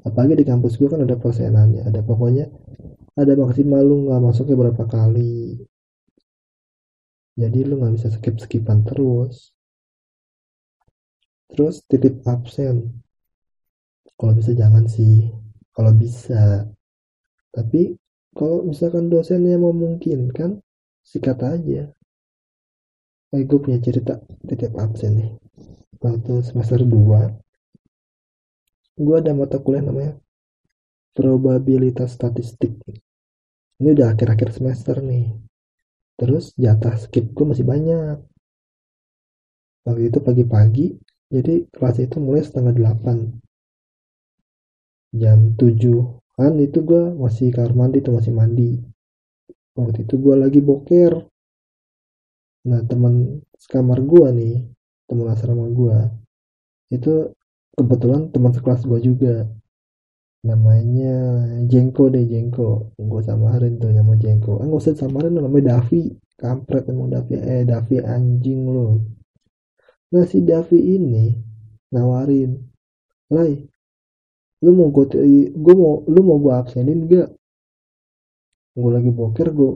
Apalagi 0.04 0.44
di 0.44 0.46
kampus 0.46 0.76
gue 0.76 0.92
kan 0.92 1.00
ada 1.00 1.16
persenannya 1.16 1.88
ada 1.88 2.04
pokoknya 2.04 2.52
ada 3.16 3.34
maksimal 3.40 3.80
lu 3.80 4.12
nggak 4.12 4.22
masuknya 4.22 4.56
berapa 4.60 4.84
kali. 4.84 5.64
Jadi 7.40 7.60
lu 7.64 7.80
nggak 7.80 7.94
bisa 7.96 8.08
skip 8.12 8.36
skipan 8.36 8.84
terus. 8.84 9.56
Terus 11.48 11.88
titip 11.88 12.20
absen. 12.28 13.00
Kalau 14.20 14.34
bisa 14.36 14.52
jangan 14.52 14.86
sih 14.92 15.32
kalau 15.72 15.96
bisa. 15.96 16.68
Tapi 17.52 17.96
kalau 18.36 18.68
misalkan 18.68 19.08
dosennya 19.08 19.56
memungkinkan 19.56 20.60
sikat 21.04 21.40
aja. 21.48 21.88
Eh 23.32 23.44
gue 23.48 23.60
punya 23.64 23.80
cerita 23.80 24.20
titip 24.44 24.76
absen 24.76 25.16
nih 25.16 25.41
waktu 26.02 26.42
semester 26.42 26.82
2 26.82 27.38
gue 29.02 29.16
ada 29.18 29.34
mata 29.34 29.58
kuliah 29.62 29.86
namanya 29.86 30.18
probabilitas 31.14 32.16
statistik. 32.16 32.78
Ini 33.82 33.98
udah 33.98 34.14
akhir-akhir 34.14 34.56
semester 34.56 35.02
nih. 35.02 35.34
Terus 36.16 36.54
jatah 36.56 36.96
skip 37.02 37.34
gue 37.34 37.46
masih 37.46 37.66
banyak. 37.66 38.22
Waktu 39.86 40.14
itu 40.14 40.20
pagi-pagi 40.22 40.88
jadi 41.32 41.66
kelas 41.74 41.98
itu 42.04 42.18
mulai 42.22 42.46
setengah 42.46 42.74
delapan. 42.76 43.34
Jam 45.12 45.58
tujuh 45.58 46.22
kan 46.38 46.56
itu 46.58 46.82
gue 46.82 47.14
masih 47.18 47.52
kamar 47.52 47.74
mandi 47.74 47.98
tuh 48.06 48.14
masih 48.16 48.34
mandi. 48.34 48.72
Waktu 49.74 50.06
itu 50.06 50.16
gue 50.22 50.36
lagi 50.38 50.62
boker. 50.62 51.26
Nah 52.70 52.86
teman 52.86 53.42
sekamar 53.58 54.06
gue 54.06 54.28
nih 54.30 54.56
teman 55.12 55.28
asrama 55.28 55.68
gue 55.68 55.98
itu 56.96 57.36
kebetulan 57.76 58.32
teman 58.32 58.56
sekelas 58.56 58.88
gue 58.88 59.00
juga. 59.04 59.36
Namanya 60.48 61.44
Jengko 61.68 62.08
deh 62.08 62.24
Jengko. 62.24 62.96
Gue 62.96 63.22
samarin 63.28 63.76
tuh 63.78 63.92
nama 63.92 64.16
Jengko. 64.16 64.64
Eh 64.64 64.72
gak 64.72 64.80
usah 64.80 64.96
samarin 64.96 65.36
namanya 65.36 65.76
Davi. 65.76 66.16
Kampret 66.40 66.88
emang 66.88 67.12
Davi. 67.12 67.36
Eh 67.36 67.68
Davi 67.68 68.00
anjing 68.00 68.72
lo 68.72 69.04
nah 70.12 70.28
si 70.28 70.44
Davi 70.44 70.76
ini 70.76 71.32
nawarin 71.96 72.52
Lai 73.32 73.64
lu 74.60 74.76
mau 74.76 74.92
gue 74.92 75.08
gue 75.56 75.76
mau 75.80 76.04
lu 76.04 76.20
mau 76.20 76.36
gue 76.36 76.52
absenin 76.52 77.08
gak 77.08 77.32
gue 78.76 78.92
lagi 78.92 79.08
boker 79.08 79.48
gue 79.56 79.72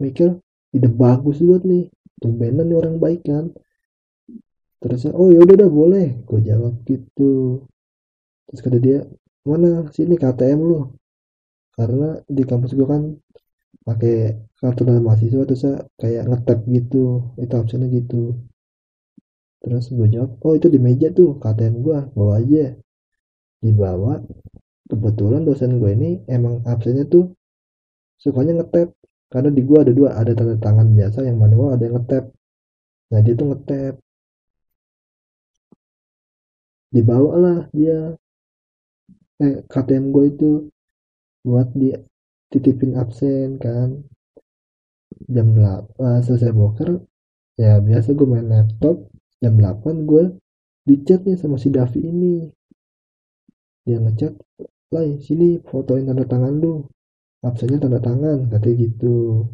mikir 0.00 0.40
ide 0.72 0.88
bagus 0.92 1.40
banget 1.40 1.64
nih. 1.64 1.84
Tumbenan 2.16 2.68
nih 2.68 2.76
orang 2.80 2.96
baik 2.96 3.28
kan 3.28 3.52
terus 4.82 5.08
oh 5.08 5.32
yaudah 5.32 5.54
udah 5.58 5.70
boleh. 5.70 6.06
Gue 6.28 6.40
jawab 6.44 6.74
gitu. 6.84 7.64
Terus 8.46 8.60
kata 8.62 8.78
dia 8.78 8.98
mana 9.46 9.86
sini 9.94 10.14
KTM 10.18 10.60
lu? 10.60 10.92
Karena 11.76 12.18
di 12.26 12.42
kampus 12.46 12.72
gue 12.72 12.86
kan 12.88 13.02
pakai 13.86 14.34
kartu 14.58 14.82
nama 14.82 14.98
mahasiswa 14.98 15.46
terus 15.46 15.62
kayak 16.00 16.26
ngetap 16.26 16.58
gitu 16.66 17.34
itu 17.38 17.54
absennya 17.54 17.88
gitu. 17.92 18.34
Terus 19.62 19.90
gue 19.92 20.08
jawab 20.10 20.38
oh 20.42 20.54
itu 20.56 20.68
di 20.70 20.78
meja 20.80 21.10
tuh 21.12 21.36
KTM 21.42 21.74
gue 21.84 21.98
bawa 22.14 22.40
aja. 22.40 22.74
Dibawa 23.60 24.20
kebetulan 24.86 25.42
dosen 25.42 25.82
gue 25.82 25.90
ini 25.90 26.10
emang 26.30 26.62
absennya 26.64 27.04
tuh 27.06 27.34
sukanya 28.20 28.62
ngetap. 28.62 28.94
Karena 29.26 29.50
di 29.50 29.62
gue 29.66 29.78
ada 29.82 29.90
dua 29.90 30.14
ada 30.14 30.32
tanda 30.38 30.54
tangan 30.54 30.94
biasa 30.94 31.26
yang 31.26 31.42
manual 31.42 31.74
ada 31.74 31.82
yang 31.82 31.98
ngetap. 31.98 32.30
Nah 33.10 33.20
dia 33.22 33.34
tuh 33.34 33.46
ngetap 33.52 34.05
dibawa 36.90 37.32
lah 37.38 37.58
dia. 37.74 38.14
Eh, 39.36 39.60
KTM 39.68 40.16
gue 40.16 40.24
itu 40.32 40.50
buat 41.44 41.68
di 41.76 41.92
titipin 42.50 42.96
absen 42.96 43.60
kan. 43.60 44.00
Jam 45.26 45.56
8 45.56 45.96
uh, 46.02 46.20
selesai 46.20 46.52
boker 46.52 47.00
ya 47.56 47.80
biasa 47.80 48.12
gue 48.12 48.26
main 48.28 48.46
laptop. 48.46 49.06
Jam 49.40 49.54
8 49.60 50.08
gue 50.08 50.24
dicat 50.86 51.22
nih 51.26 51.36
sama 51.38 51.56
si 51.60 51.68
Davi 51.68 52.00
ini. 52.00 52.36
Dia 53.86 54.02
ngechat 54.02 54.34
lah 54.90 55.04
sini 55.22 55.62
fotoin 55.62 56.06
tanda 56.08 56.24
tangan 56.26 56.54
lu. 56.58 56.86
Absennya 57.44 57.78
tanda 57.78 58.00
tangan 58.02 58.50
katanya 58.50 58.76
gitu. 58.88 59.46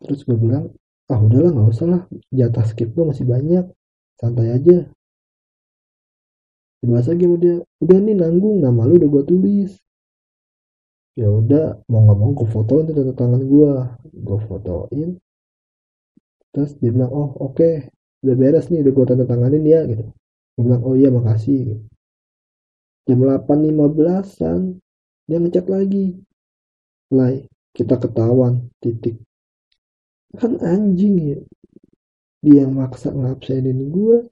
Terus 0.00 0.20
gue 0.24 0.36
bilang 0.38 0.72
ah 1.06 1.20
udahlah 1.22 1.54
nggak 1.54 1.70
usah 1.70 1.86
lah 1.86 2.02
jatah 2.32 2.64
skip 2.64 2.94
gue 2.94 3.04
masih 3.04 3.26
banyak. 3.28 3.64
Santai 4.16 4.48
aja 4.48 4.88
dibahas 6.86 7.10
lagi 7.10 7.26
sama 7.26 7.36
dia. 7.42 7.56
Udah 7.82 7.98
nih 7.98 8.14
nanggung 8.14 8.62
nama 8.62 8.86
lu 8.86 8.94
udah 9.02 9.10
gue 9.10 9.24
tulis. 9.26 9.72
Ya 11.18 11.26
udah 11.26 11.82
mau 11.90 12.06
nggak 12.06 12.18
mau 12.22 12.30
gue 12.30 12.46
fotoin 12.46 12.86
tanda 12.86 13.10
tangan 13.10 13.42
gue 13.42 13.72
gue 14.14 14.38
fotoin. 14.46 15.10
Terus 16.54 16.70
dia 16.78 16.94
bilang 16.94 17.10
oh 17.10 17.34
oke 17.42 17.58
okay. 17.58 17.74
udah 18.22 18.36
beres 18.38 18.70
nih 18.70 18.86
udah 18.86 18.92
gue 18.94 19.04
tanda 19.10 19.24
tanganin 19.26 19.66
ya 19.66 19.82
gitu. 19.90 20.06
Gue 20.54 20.62
bilang 20.62 20.82
oh 20.86 20.94
iya 20.94 21.10
makasih 21.10 21.58
gitu. 21.74 21.84
jam 23.06 23.22
8.15an 23.22 24.78
dia 25.26 25.38
ngecek 25.42 25.66
lagi. 25.66 26.22
Lai 27.10 27.50
kita 27.74 27.98
ketahuan 27.98 28.70
titik. 28.78 29.18
Kan 30.38 30.62
anjing 30.62 31.14
ya. 31.18 31.40
Dia 32.46 32.62
yang 32.62 32.78
maksa 32.78 33.10
ngabsenin 33.10 33.90
gue 33.90 34.30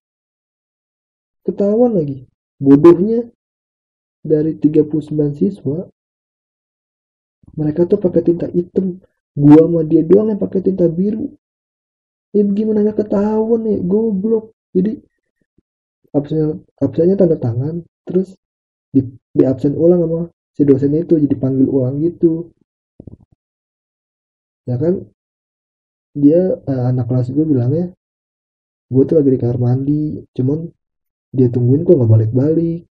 ketahuan 1.44 1.98
lagi 1.98 2.30
bodohnya 2.60 3.28
dari 4.24 4.56
39 4.56 5.36
siswa 5.36 5.84
mereka 7.54 7.86
tuh 7.86 7.98
pakai 8.02 8.22
tinta 8.26 8.46
hitam. 8.50 8.98
Gua 9.34 9.66
sama 9.66 9.80
dia 9.82 10.02
doang 10.06 10.30
yang 10.30 10.40
pakai 10.40 10.62
tinta 10.62 10.86
biru. 10.86 11.30
Ya 12.34 12.42
gimana 12.42 12.82
nggak 12.82 13.06
ketahuan 13.06 13.60
nih 13.66 13.78
goblok. 13.82 14.54
Jadi 14.74 14.98
absen 16.14 16.62
absennya 16.82 17.14
tanda 17.18 17.38
tangan. 17.38 17.82
Terus 18.06 18.34
di, 18.90 19.02
di 19.34 19.42
absen 19.46 19.74
ulang 19.74 20.02
sama 20.02 20.20
si 20.54 20.62
dosen 20.66 20.94
itu 20.94 21.18
jadi 21.18 21.34
panggil 21.38 21.66
ulang 21.66 21.98
gitu. 22.02 22.50
Ya 24.66 24.76
kan? 24.78 25.06
Dia 26.14 26.58
eh, 26.58 26.84
anak 26.90 27.10
kelas 27.10 27.34
gue 27.34 27.42
bilangnya 27.42 27.90
gue 28.86 29.02
tuh 29.02 29.14
lagi 29.18 29.30
di 29.34 29.38
kamar 29.38 29.58
mandi. 29.58 30.22
Cuman 30.34 30.58
dia 31.34 31.50
tungguin 31.50 31.82
kok 31.82 31.98
nggak 31.98 32.12
balik-balik. 32.14 32.86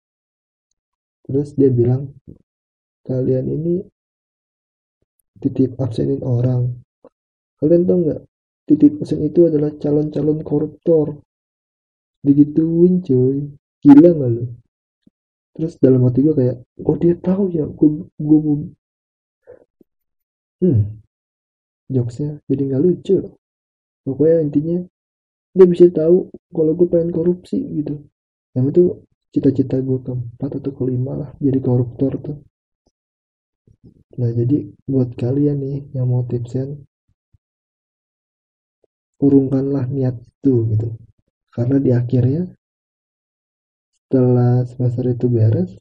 Terus 1.30 1.54
dia 1.54 1.70
bilang 1.70 2.10
kalian 3.06 3.46
ini 3.46 3.76
titip 5.38 5.78
absenin 5.78 6.26
orang. 6.26 6.74
Kalian 7.62 7.86
tau 7.86 7.98
nggak 8.02 8.22
titik 8.66 8.98
mesin 8.98 9.22
itu 9.22 9.46
adalah 9.46 9.70
calon-calon 9.78 10.42
koruptor. 10.42 11.22
Digituin 12.26 13.06
cuy. 13.06 13.46
Gila 13.82 14.10
gak 14.14 14.30
lu? 14.30 14.46
Terus 15.58 15.74
dalam 15.82 16.06
hati 16.06 16.22
gue 16.22 16.38
kayak 16.38 16.58
oh 16.86 16.98
dia 16.98 17.18
tahu 17.18 17.50
ya 17.50 17.66
gue 17.66 17.90
gue 18.18 18.40
hmm. 20.62 20.82
Jokesnya 21.94 22.42
jadi 22.50 22.62
nggak 22.74 22.82
lucu. 22.82 23.18
Pokoknya 24.02 24.38
intinya 24.50 24.78
dia 25.54 25.66
bisa 25.70 25.90
tahu 25.94 26.30
kalau 26.54 26.74
gue 26.74 26.88
pengen 26.90 27.14
korupsi 27.14 27.62
gitu 27.62 28.02
yang 28.52 28.66
itu 28.68 28.84
cita-cita 29.32 29.80
gue 29.80 30.00
keempat 30.04 30.60
atau 30.60 30.72
kelima 30.76 31.16
lah 31.16 31.32
jadi 31.40 31.60
koruptor 31.64 32.20
tuh. 32.20 32.38
Nah 34.20 34.30
jadi 34.36 34.68
buat 34.84 35.16
kalian 35.16 35.58
nih 35.64 35.78
yang 35.96 36.12
mau 36.12 36.28
tipsen 36.28 36.84
urungkanlah 39.24 39.88
niat 39.88 40.20
itu 40.20 40.68
gitu. 40.76 40.90
Karena 41.52 41.78
di 41.80 41.92
akhirnya 41.96 42.52
setelah 44.08 44.68
semester 44.68 45.08
itu 45.08 45.32
beres 45.32 45.72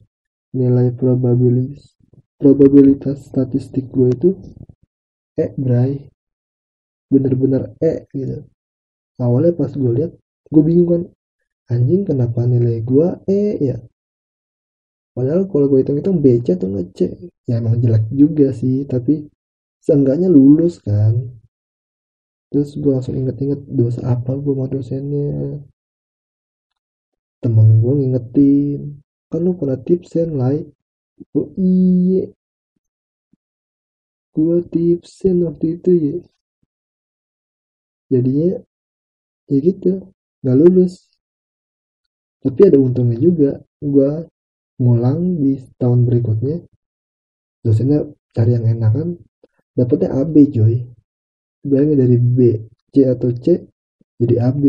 nilai 0.55 0.95
probabilitas 0.95 1.99
probabilitas 2.39 3.27
statistik 3.27 3.91
gue 3.91 4.15
itu 4.15 4.29
E 5.35 5.51
bray. 5.59 6.07
Bener-bener 7.11 7.75
E 7.83 8.07
gitu. 8.15 8.47
Awalnya 9.19 9.59
pas 9.59 9.71
gue 9.75 9.91
lihat 9.91 10.11
gue 10.47 10.63
bingung 10.63 10.87
kan 10.87 11.03
anjing 11.67 12.07
kenapa 12.07 12.47
nilai 12.47 12.79
gue 12.81 13.07
E 13.27 13.43
ya? 13.61 13.77
Padahal 15.11 15.51
kalau 15.51 15.67
gue 15.67 15.83
hitung-hitung 15.83 16.23
B 16.23 16.39
C 16.39 16.55
atau 16.55 16.71
nggak 16.71 16.87
C? 16.95 16.99
Ya 17.43 17.59
emang 17.59 17.83
jelek 17.83 18.07
juga 18.15 18.55
sih 18.55 18.87
tapi 18.87 19.27
seenggaknya 19.83 20.31
lulus 20.31 20.79
kan. 20.79 21.35
Terus 22.47 22.79
gue 22.79 22.91
langsung 22.95 23.19
inget-inget 23.19 23.59
dosa 23.67 24.07
apa 24.07 24.31
gue 24.39 24.53
sama 24.55 24.71
dosennya. 24.71 25.59
Temen 27.43 27.67
gue 27.83 27.93
ngingetin 27.99 29.03
kan 29.27 29.43
lu 29.43 29.51
pernah 29.59 29.75
tipsen 29.75 30.39
like. 30.39 30.71
Oh 31.35 31.51
iya. 31.59 32.31
Gue 34.31 34.63
tipsen 34.71 35.43
waktu 35.43 35.75
itu 35.75 35.91
ya. 35.91 36.15
Jadinya 38.07 38.63
ya 39.51 39.57
gitu 39.59 40.07
nggak 40.39 40.55
lulus 40.55 41.10
tapi 42.41 42.61
ada 42.65 42.77
untungnya 42.81 43.17
juga 43.21 43.51
gue 43.81 44.11
ngulang 44.81 45.37
di 45.37 45.61
tahun 45.77 46.09
berikutnya. 46.09 46.57
Dosennya 47.61 48.09
cari 48.33 48.57
yang 48.57 48.65
enak 48.65 48.91
kan 48.97 49.07
dapetnya 49.77 50.09
AB 50.17 50.35
coy. 50.49 50.75
Bilangnya 51.61 51.95
dari 52.01 52.17
B 52.17 52.39
C 52.89 53.05
atau 53.05 53.29
C 53.31 53.61
jadi 54.17 54.37
AB 54.49 54.63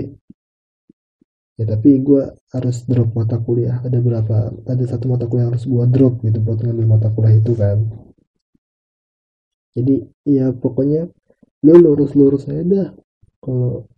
ya 1.60 1.68
tapi 1.68 2.00
gue 2.00 2.22
harus 2.52 2.76
drop 2.84 3.16
mata 3.16 3.40
kuliah. 3.40 3.80
Ada 3.80 3.98
berapa 4.00 4.36
ada 4.68 4.84
satu 4.84 5.08
mata 5.08 5.24
kuliah 5.28 5.48
harus 5.48 5.64
gue 5.64 5.84
drop 5.88 6.20
gitu 6.20 6.38
buat 6.44 6.60
ngambil 6.60 6.86
mata 6.88 7.08
kuliah 7.08 7.36
itu 7.40 7.52
kan. 7.56 7.80
Jadi 9.72 10.04
ya 10.28 10.52
pokoknya 10.52 11.08
lu 11.64 11.74
lurus 11.80 12.12
lurus 12.12 12.44
aja 12.48 12.64
dah. 12.64 12.88
Kalau 13.40 13.88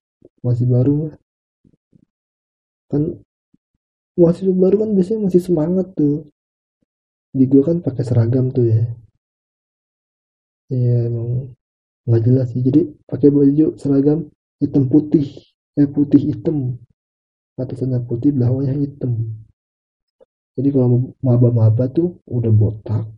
masih 0.46 0.66
baru 0.70 0.92
mah. 0.94 1.14
Kan 2.90 3.18
masih 4.14 4.54
baru 4.54 4.86
kan 4.86 4.90
biasanya 4.94 5.26
masih 5.26 5.42
semangat 5.42 5.90
tuh. 5.98 6.30
Di 7.34 7.50
gue 7.50 7.62
kan 7.66 7.82
pakai 7.82 8.02
seragam 8.06 8.54
tuh 8.54 8.70
ya. 8.70 8.82
Ya 10.70 11.10
emang 11.10 11.50
nggak 12.06 12.22
jelas 12.22 12.46
sih. 12.54 12.62
Jadi 12.62 12.94
pakai 13.10 13.28
baju 13.34 13.74
seragam 13.74 14.30
hitam 14.62 14.86
putih. 14.86 15.26
Eh 15.74 15.90
putih 15.90 16.22
hitam. 16.30 16.78
Atasannya 17.58 18.06
putih 18.06 18.30
belakangnya 18.30 18.74
hitam. 18.78 19.42
Jadi 20.54 20.68
kalau 20.70 21.10
maba-maba 21.18 21.90
tuh 21.90 22.22
udah 22.30 22.54
botak. 22.54 23.10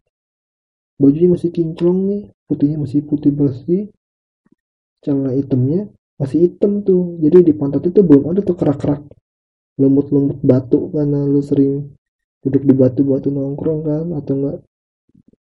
Bajunya 0.96 1.36
masih 1.36 1.52
kinclong 1.52 2.08
nih. 2.08 2.22
Putihnya 2.48 2.80
masih 2.80 3.04
putih 3.04 3.36
bersih. 3.36 3.92
Celana 5.04 5.36
hitamnya 5.36 5.92
masih 6.16 6.48
hitam 6.48 6.80
tuh. 6.80 7.20
Jadi 7.20 7.44
di 7.44 7.52
pantat 7.52 7.84
itu 7.84 8.00
belum 8.00 8.32
ada 8.32 8.40
tuh 8.40 8.56
kerak-kerak 8.56 9.04
lemut-lemut 9.76 10.40
batu 10.40 10.88
karena 10.88 11.24
lu 11.28 11.44
sering 11.44 11.92
duduk 12.40 12.62
di 12.64 12.74
batu-batu 12.76 13.28
nongkrong 13.28 13.80
kan 13.84 14.06
atau 14.16 14.34
enggak? 14.36 14.58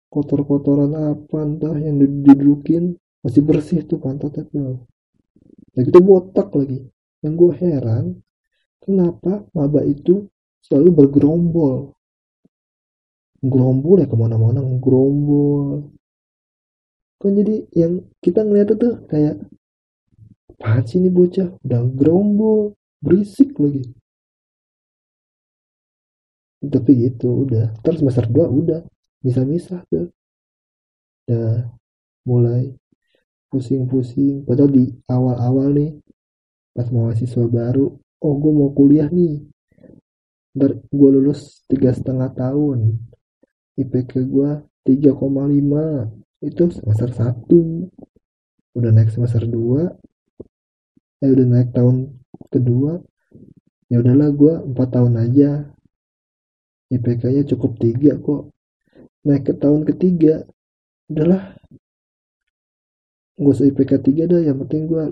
Kotor-kotoran 0.09 0.97
apa 0.97 1.39
entah 1.45 1.77
yang 1.77 2.01
didudukin 2.01 2.97
masih 3.21 3.43
bersih 3.45 3.85
tuh 3.85 4.01
pantatnya 4.01 4.49
tuh. 4.49 4.81
Nah 5.77 5.83
gitu 5.85 6.01
botak 6.01 6.49
lagi. 6.57 6.81
Yang 7.21 7.33
gue 7.37 7.53
heran 7.61 8.05
kenapa 8.81 9.45
maba 9.53 9.85
itu 9.85 10.25
selalu 10.65 11.05
bergerombol? 11.05 11.93
Gerombol 13.45 14.01
ya 14.01 14.09
ke 14.09 14.17
mana-mana 14.17 14.65
gerombol 14.81 15.93
kan 17.17 17.33
jadi 17.33 17.65
yang 17.73 18.05
kita 18.21 18.45
ngeliat 18.45 18.77
tuh 18.77 19.09
kayak 19.09 19.41
apaan 20.57 20.85
sih 20.85 21.01
ini 21.01 21.09
bocah? 21.13 21.49
Udah 21.65 21.81
gerombol 21.93 22.77
berisik 23.01 23.57
lagi 23.57 23.85
tapi 26.65 26.91
gitu 27.09 27.45
udah. 27.45 27.77
Terus 27.85 28.01
semester 28.01 28.27
2 28.29 28.49
udah 28.49 28.81
bisa 29.21 29.45
misah 29.45 29.81
tuh. 29.91 30.09
Udah 31.29 31.69
mulai 32.27 32.73
pusing-pusing. 33.53 34.45
Padahal 34.45 34.71
di 34.73 34.85
awal-awal 35.07 35.73
nih 35.77 35.93
pas 36.77 36.93
mahasiswa 36.93 37.49
baru 37.49 37.89
oh 37.97 38.35
gue 38.41 38.53
mau 38.53 38.71
kuliah 38.73 39.09
nih. 39.09 39.45
Ntar 40.57 40.81
gue 40.89 41.09
lulus 41.13 41.65
tiga 41.69 41.93
setengah 41.93 42.33
tahun. 42.33 42.97
IPK 43.77 44.25
gue 44.25 44.51
3,5 44.89 45.13
itu 46.45 46.65
semester 46.73 47.11
1 47.13 48.77
udah 48.77 48.91
naik 48.93 49.09
semester 49.09 49.45
2 49.49 51.25
eh 51.25 51.31
udah 51.33 51.47
naik 51.49 51.73
tahun 51.73 52.13
kedua. 52.49 53.01
Ya 53.87 54.03
udahlah 54.03 54.33
gue 54.35 54.55
4 54.73 54.95
tahun 54.95 55.15
aja 55.21 55.76
IPK 56.93 57.23
nya 57.35 57.43
cukup 57.43 57.79
tiga 57.83 58.15
kok. 58.21 58.55
Naik 59.27 59.43
ke 59.51 59.53
tahun 59.59 59.83
ketiga. 59.83 60.47
Udahlah. 61.11 61.59
Gue 63.37 63.53
usah 63.53 63.69
IPK 63.69 64.01
3 64.01 64.33
dah 64.33 64.41
yang 64.41 64.57
penting 64.65 64.89
gue 64.89 65.05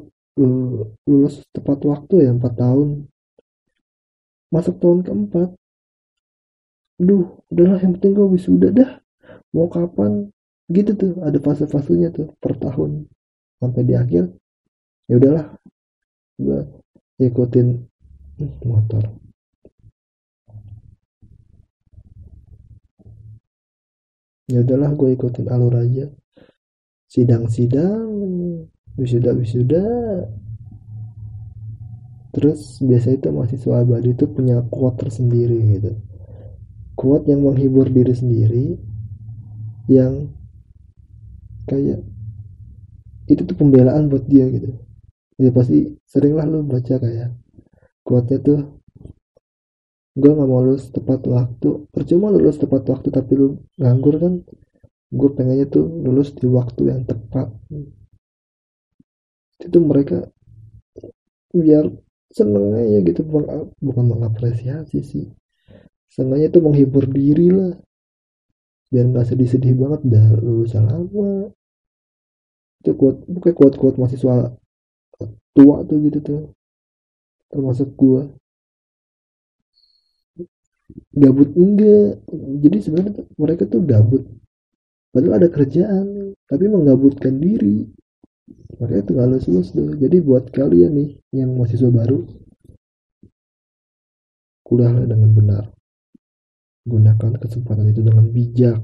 lulus 1.05 1.45
tepat 1.53 1.83
waktu 1.85 2.25
ya 2.25 2.31
4 2.33 2.41
tahun. 2.57 2.89
Masuk 4.49 4.81
tahun 4.81 5.05
keempat. 5.05 5.51
Duh 7.03 7.43
udahlah 7.51 7.83
yang 7.83 7.99
penting 7.99 8.13
gue 8.17 8.27
wisuda 8.33 8.69
dah. 8.71 8.91
Mau 9.51 9.67
kapan? 9.69 10.31
Gitu 10.71 10.97
tuh 10.97 11.21
ada 11.21 11.37
fase-fasenya 11.37 12.15
tuh 12.15 12.33
per 12.41 12.57
tahun. 12.57 13.11
Sampai 13.61 13.83
di 13.85 13.93
akhir 13.99 14.31
ya 15.11 15.15
udahlah. 15.21 15.47
Gue 16.39 16.65
ikutin 17.19 17.83
motor 18.67 19.24
ya 24.51 24.61
udahlah 24.61 24.93
gue 24.93 25.17
ikutin 25.17 25.47
alur 25.49 25.75
aja. 25.81 26.11
Sidang-sidang 27.09 28.11
wisuda-wisuda. 28.99 29.85
Terus 32.35 32.83
biasa 32.83 33.15
itu 33.15 33.31
mahasiswa 33.31 33.75
abadi 33.79 34.11
itu 34.11 34.27
punya 34.27 34.59
quote 34.67 35.07
tersendiri 35.07 35.79
gitu. 35.79 35.93
Quote 36.99 37.31
yang 37.31 37.47
menghibur 37.47 37.87
diri 37.87 38.11
sendiri 38.11 38.67
yang 39.87 40.35
kayak 41.71 42.03
itu 43.31 43.41
tuh 43.47 43.57
pembelaan 43.57 44.11
buat 44.11 44.27
dia 44.27 44.51
gitu. 44.51 44.75
Ya 45.39 45.51
pasti 45.55 45.95
seringlah 46.11 46.47
lu 46.47 46.67
baca 46.67 46.99
kayak 46.99 47.35
quote-nya 48.03 48.39
tuh 48.43 48.61
gue 50.15 50.31
gak 50.31 50.47
mau 50.47 50.63
lulus 50.63 50.95
tepat 50.95 51.27
waktu. 51.27 51.91
Percuma 51.91 52.31
lulus 52.31 52.63
tepat 52.63 52.87
waktu 52.87 53.09
tapi 53.11 53.33
lu 53.35 53.59
nganggur 53.79 54.15
kan? 54.23 54.35
Gue 55.11 55.31
pengennya 55.35 55.67
tuh 55.67 55.87
lulus 55.87 56.35
di 56.35 56.47
waktu 56.47 56.91
yang 56.91 57.03
tepat. 57.03 57.51
Itu 59.59 59.79
mereka 59.83 60.31
biar 61.55 61.87
seneng 62.35 62.75
aja 62.75 62.99
gitu 62.99 63.23
bukan, 63.23 63.71
bukan 63.79 64.05
mengapresiasi 64.11 65.03
sih. 65.03 65.27
Senangnya 66.11 66.51
tuh 66.51 66.63
menghibur 66.63 67.07
diri 67.11 67.51
lah. 67.51 67.75
Biar 68.91 69.11
nggak 69.11 69.35
sedih-sedih 69.35 69.75
banget 69.75 70.07
udah 70.07 70.25
lulus 70.39 70.75
lama. 70.79 71.51
Itu 72.83 72.95
kuat 72.95 73.27
bukan 73.27 73.53
kuat-kuat 73.55 73.95
mahasiswa 73.99 74.55
tua 75.55 75.77
tuh 75.87 75.99
gitu 76.07 76.19
tuh. 76.23 76.43
Termasuk 77.51 77.95
gue 77.99 78.44
gabut 81.15 81.51
enggak. 81.57 82.21
Jadi 82.61 82.79
sebenarnya 82.81 83.13
mereka 83.39 83.65
tuh 83.69 83.83
gabut. 83.85 84.23
Padahal 85.15 85.39
ada 85.39 85.49
kerjaan 85.49 86.35
tapi 86.45 86.65
menggabutkan 86.67 87.39
diri. 87.39 87.87
Makanya 88.83 89.03
tinggal 89.07 89.27
lulus 89.31 89.47
lulus 89.47 89.71
dulu 89.71 89.93
jadi 89.97 90.19
buat 90.19 90.51
kalian 90.51 90.93
nih 90.99 91.11
yang 91.31 91.55
mahasiswa 91.55 91.89
baru 91.89 92.27
kuliahlah 94.67 95.07
dengan 95.07 95.31
benar. 95.31 95.65
Gunakan 96.85 97.39
kesempatan 97.39 97.89
itu 97.93 98.03
dengan 98.03 98.27
bijak. 98.29 98.81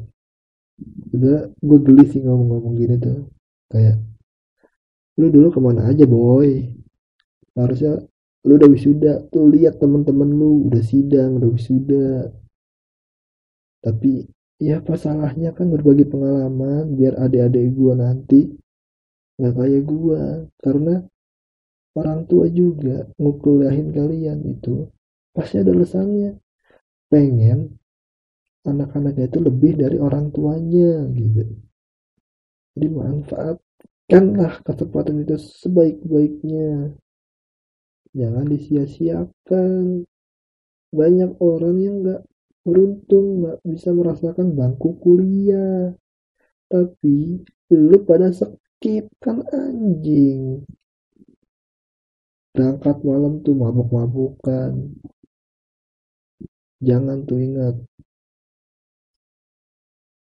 Udah 1.12 1.52
gue 1.52 1.78
geli 1.84 2.04
sih 2.08 2.20
ngomong-ngomong 2.24 2.74
gini 2.78 2.96
tuh. 2.96 3.28
Kayak 3.68 4.00
lu 5.20 5.28
dulu 5.28 5.52
ke 5.52 5.60
mana 5.60 5.90
aja 5.90 6.04
boy? 6.08 6.64
Harusnya 7.52 8.00
lu 8.46 8.56
udah 8.56 8.70
wisuda 8.72 9.12
tuh 9.28 9.52
lihat 9.52 9.76
temen-temen 9.76 10.30
lu 10.32 10.70
udah 10.72 10.80
sidang 10.80 11.36
udah 11.36 11.50
wisuda. 11.52 12.32
Tapi 13.80 14.28
ya 14.60 14.80
apa 14.80 14.96
salahnya 14.96 15.56
kan 15.56 15.72
berbagi 15.72 16.04
pengalaman 16.08 16.96
biar 16.96 17.16
adik-adik 17.20 17.72
gua 17.76 17.96
nanti 17.96 18.48
nggak 19.36 19.54
kayak 19.56 19.82
gua. 19.84 20.48
Karena 20.56 21.04
orang 21.96 22.24
tua 22.24 22.48
juga 22.48 23.08
ngukuliahin 23.20 23.92
kalian 23.92 24.40
itu 24.46 24.88
pasti 25.36 25.60
ada 25.60 25.72
alasannya 25.72 26.38
pengen 27.10 27.80
anak-anaknya 28.64 29.26
itu 29.32 29.38
lebih 29.40 29.72
dari 29.80 29.96
orang 29.96 30.32
tuanya 30.32 31.08
gitu. 31.16 31.44
Jadi 32.76 32.86
manfaatkanlah 32.88 34.62
kesempatan 34.62 35.24
itu 35.24 35.36
sebaik-baiknya 35.36 36.94
jangan 38.14 38.46
disia-siakan. 38.46 40.06
Banyak 40.90 41.38
orang 41.38 41.76
yang 41.78 41.96
nggak 42.02 42.22
beruntung 42.66 43.46
nggak 43.46 43.58
bisa 43.62 43.94
merasakan 43.94 44.58
bangku 44.58 44.98
kuliah. 44.98 45.94
Tapi 46.70 47.42
lu 47.70 47.98
pada 48.06 48.30
skip 48.34 49.06
kan 49.22 49.42
anjing. 49.50 50.66
Berangkat 52.50 52.96
malam 53.06 53.42
tuh 53.46 53.54
mabuk-mabukan. 53.54 54.74
Jangan 56.82 57.22
tuh 57.28 57.38
ingat. 57.38 57.76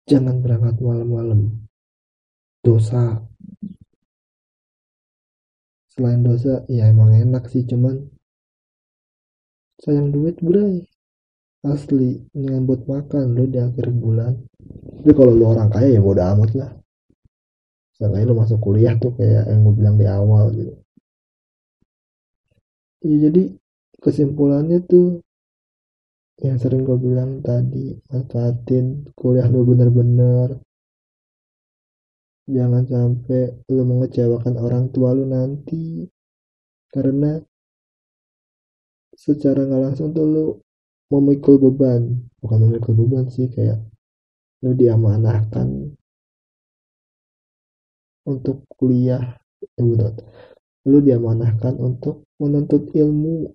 Jangan 0.06 0.40
berangkat 0.40 0.80
malam-malam. 0.80 1.66
Dosa 2.62 3.20
selain 5.96 6.22
dosa 6.28 6.68
ya 6.68 6.92
emang 6.92 7.16
enak 7.16 7.48
sih 7.48 7.64
cuman 7.64 8.04
sayang 9.80 10.12
duit 10.12 10.36
bray. 10.44 10.84
Asli 11.66 12.22
jangan 12.38 12.62
buat 12.70 12.86
makan 12.86 13.34
lo 13.34 13.50
di 13.50 13.58
akhir 13.58 13.90
bulan. 13.90 14.38
Tapi 15.02 15.12
kalau 15.18 15.34
lo 15.34 15.58
orang 15.58 15.74
kaya 15.74 15.98
ya 15.98 16.02
bodo 16.04 16.22
amat 16.22 16.52
lah. 16.54 16.72
Seenggaknya 17.98 18.30
lo 18.30 18.36
masuk 18.38 18.60
kuliah 18.62 18.94
tuh 19.02 19.18
kayak 19.18 19.50
yang 19.50 19.66
gue 19.66 19.74
bilang 19.74 19.96
di 19.98 20.06
awal 20.06 20.54
gitu. 20.54 20.74
Ya 23.02 23.18
jadi 23.30 23.44
kesimpulannya 23.98 24.86
tuh 24.86 25.26
yang 26.44 26.62
sering 26.62 26.86
gue 26.86 26.98
bilang 27.02 27.42
tadi 27.42 27.98
manfaatin 28.14 29.10
kuliah 29.18 29.50
lu 29.50 29.66
bener-bener 29.66 30.62
jangan 32.46 32.86
sampai 32.86 33.54
lu 33.74 33.84
mengecewakan 33.86 34.56
orang 34.62 34.94
tua 34.94 35.14
lu 35.18 35.26
nanti. 35.26 36.06
Karena 36.94 37.42
secara 39.16 39.66
nggak 39.66 39.82
langsung 39.82 40.14
tuh 40.14 40.26
lu 40.26 40.46
memikul 41.10 41.58
beban. 41.58 42.30
Bukan 42.40 42.60
memikul 42.62 42.94
beban 42.94 43.28
sih 43.28 43.50
kayak 43.50 43.82
lu 44.62 44.72
diamanahkan 44.78 45.94
untuk 48.30 48.66
kuliah. 48.78 49.38
Ya 49.76 49.84
lu 50.86 51.02
diamanahkan 51.02 51.82
untuk 51.82 52.30
menuntut 52.38 52.94
ilmu 52.94 53.50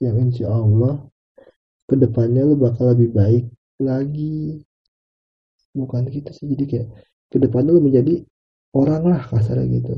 yang 0.00 0.16
insya 0.16 0.48
Allah 0.48 1.04
ke 1.84 1.94
depannya 1.98 2.48
lu 2.48 2.56
bakal 2.56 2.96
lebih 2.96 3.12
baik 3.12 3.44
lagi. 3.76 4.64
Bukan 5.76 6.08
gitu 6.08 6.32
sih. 6.32 6.48
Jadi 6.48 6.64
kayak 6.64 6.88
ke 7.28 7.36
depannya 7.36 7.76
lu 7.76 7.84
menjadi 7.84 8.24
orang 8.76 9.02
lah 9.04 9.22
kasarnya 9.28 9.66
gitu. 9.80 9.94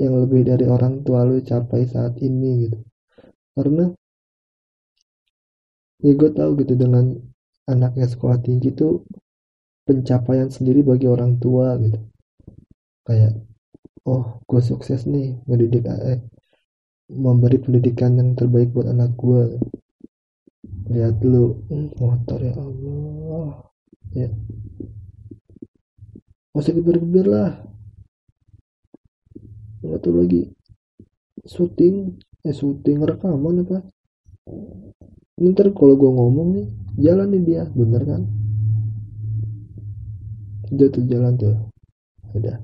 Yang 0.00 0.14
lebih 0.26 0.40
dari 0.48 0.64
orang 0.68 1.04
tua 1.04 1.24
lu 1.24 1.40
capai 1.40 1.88
saat 1.88 2.16
ini 2.20 2.68
gitu. 2.68 2.78
Karena 3.52 3.92
ya 6.02 6.12
gue 6.16 6.30
tahu 6.32 6.50
gitu 6.60 6.74
dengan 6.74 7.14
anaknya 7.68 8.06
sekolah 8.08 8.42
tinggi 8.42 8.74
itu 8.74 9.04
pencapaian 9.86 10.48
sendiri 10.48 10.84
bagi 10.84 11.06
orang 11.08 11.40
tua 11.40 11.76
gitu. 11.80 12.00
Kayak 13.06 13.40
oh 14.08 14.42
gue 14.44 14.60
sukses 14.62 15.06
nih 15.06 15.38
ngedidik 15.46 15.86
eh, 15.86 16.20
memberi 17.12 17.60
pendidikan 17.60 18.18
yang 18.18 18.34
terbaik 18.34 18.72
buat 18.72 18.88
anak 18.88 19.14
gue 19.14 19.60
lihat 20.92 21.22
lu 21.22 21.60
hmm, 21.70 21.96
motor 22.00 22.40
ya 22.40 22.54
Allah. 22.56 23.50
Ya 24.12 24.28
masih 26.52 26.72
geber-geber 26.76 27.26
lah. 27.28 27.52
Nggak 29.82 30.00
tahu 30.04 30.14
lagi. 30.20 30.42
Syuting. 31.48 32.20
Eh 32.42 32.54
syuting 32.54 33.02
rekaman 33.02 33.64
apa? 33.64 33.82
Ini 35.38 35.54
ntar 35.54 35.72
kalau 35.74 35.94
gue 35.96 36.10
ngomong 36.10 36.48
nih 36.54 36.66
jalan 37.00 37.28
nih 37.32 37.42
dia. 37.42 37.62
Bener 37.72 38.02
kan? 38.04 38.22
Udah 40.72 40.88
tuh 40.92 41.04
jalan 41.08 41.34
tuh. 41.40 41.56
Udah. 42.36 42.56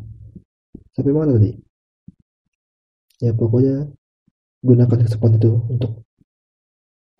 Sampai 0.95 1.13
mana 1.13 1.35
tadi? 1.35 1.53
Ya 3.19 3.35
pokoknya 3.35 3.91
gunakan 4.63 4.99
kesempatan 5.03 5.43
itu 5.43 5.53
untuk 5.71 5.93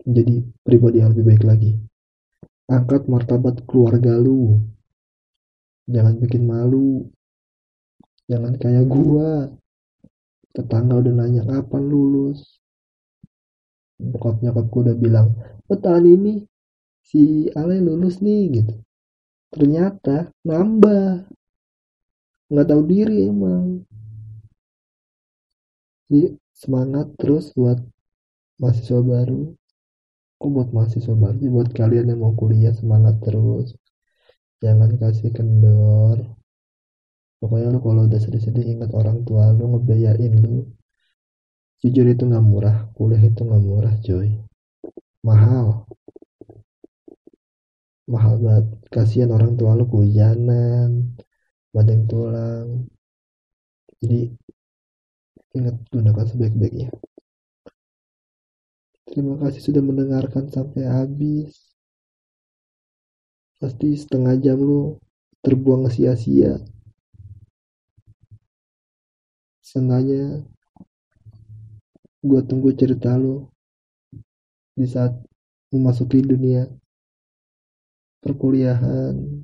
menjadi 0.07 0.47
pribadi 0.63 1.03
yang 1.03 1.11
lebih 1.11 1.25
baik 1.27 1.43
lagi. 1.43 1.71
Angkat 2.71 3.09
martabat 3.11 3.65
keluarga 3.67 4.15
lu 4.15 4.63
jangan 5.89 6.15
bikin 6.21 6.45
malu. 6.45 7.09
Jangan 8.29 8.53
kayak 8.61 8.85
gua. 8.85 9.49
Tetangga 10.53 11.01
udah 11.01 11.13
nanya 11.13 11.43
kapan 11.45 11.83
lulus? 11.89 12.61
Bokap 13.99 14.39
nyokap 14.39 14.65
gua 14.71 14.81
udah 14.89 14.97
bilang 14.97 15.27
oh 15.69 15.75
tahun 15.77 16.05
ini 16.07 16.33
si 17.03 17.49
Ale 17.57 17.81
lulus 17.81 18.21
nih 18.21 18.61
gitu. 18.61 18.75
Ternyata 19.49 20.29
nambah. 20.45 21.25
Nggak 22.49 22.67
tahu 22.69 22.81
diri 22.89 23.29
emang. 23.29 23.85
Jadi 26.09 26.33
semangat 26.53 27.13
terus 27.21 27.53
buat 27.53 27.77
mahasiswa 28.57 29.01
baru. 29.05 29.53
Kok 30.41 30.49
buat 30.49 30.69
mahasiswa 30.73 31.13
baru 31.13 31.37
buat 31.49 31.69
kalian 31.77 32.09
yang 32.09 32.25
mau 32.25 32.33
kuliah 32.33 32.73
semangat 32.73 33.21
terus 33.21 33.77
jangan 34.63 34.91
kasih 35.01 35.31
kendor. 35.35 36.17
Pokoknya 37.39 37.71
lu 37.71 37.79
kalau 37.79 38.03
udah 38.07 38.19
sedih-sedih 38.19 38.65
ingat 38.75 38.91
orang 38.99 39.23
tua 39.27 39.55
lu 39.55 39.63
ngebiayain 39.71 40.33
lu. 40.43 40.67
Jujur 41.79 42.05
itu 42.11 42.23
nggak 42.27 42.43
murah 42.43 42.77
kuliah 42.95 43.23
itu 43.23 43.41
nggak 43.47 43.63
murah 43.63 43.93
coy 44.03 44.29
mahal. 45.23 45.87
Mahal 48.11 48.35
banget. 48.43 48.65
Kasihan 48.91 49.31
orang 49.31 49.55
tua 49.55 49.79
lu 49.79 49.85
kehujanan 49.87 51.15
badeng 51.71 52.03
tulang. 52.11 52.89
Jadi 53.99 54.35
Ingat 55.49 55.81
gunakan 55.89 56.25
sebaik-baiknya. 56.29 56.93
Terima 59.09 59.33
kasih 59.41 59.61
sudah 59.65 59.81
mendengarkan 59.81 60.45
sampai 60.45 60.85
habis. 60.85 61.68
Pasti 63.59 63.91
setengah 63.91 64.39
jam 64.39 64.55
lu 64.55 64.95
terbuang 65.43 65.91
sia-sia. 65.91 66.63
Sengaja 69.59 70.39
gue 72.23 72.41
tunggu 72.47 72.71
cerita 72.75 73.19
lu 73.19 73.47
di 74.75 74.87
saat 74.87 75.11
memasuki 75.75 76.23
dunia 76.23 76.67
perkuliahan 78.23 79.43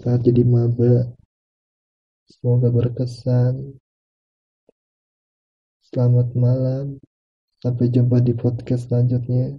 saat 0.00 0.20
jadi 0.24 0.44
maba 0.44 1.08
semoga 2.24 2.72
berkesan 2.72 3.80
Selamat 5.90 6.30
malam. 6.38 7.02
Sampai 7.58 7.90
jumpa 7.90 8.22
di 8.22 8.30
podcast 8.30 8.86
selanjutnya. 8.86 9.58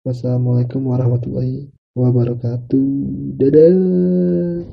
Wassalamualaikum 0.00 0.80
warahmatullahi 0.80 1.75
wabarakatuh. 1.96 3.40
Dadah. 3.40 4.68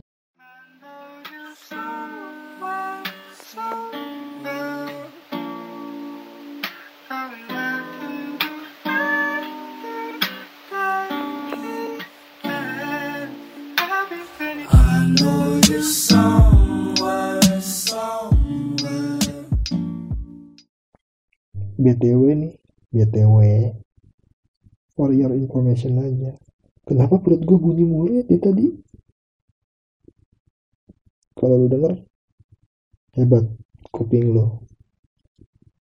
BTW 21.84 22.24
nih, 22.40 22.54
BTW. 22.96 23.40
For 24.96 25.12
your 25.12 25.34
information 25.36 26.00
aja 26.00 26.53
kenapa 26.88 27.16
perut 27.24 27.42
gue 27.44 27.58
bunyi 27.60 27.86
mulu 27.88 28.24
ya 28.24 28.38
tadi? 28.40 28.68
Kalau 31.34 31.56
lu 31.60 31.68
denger 31.68 31.94
hebat 33.14 33.46
kuping 33.94 34.34
lo 34.34 34.64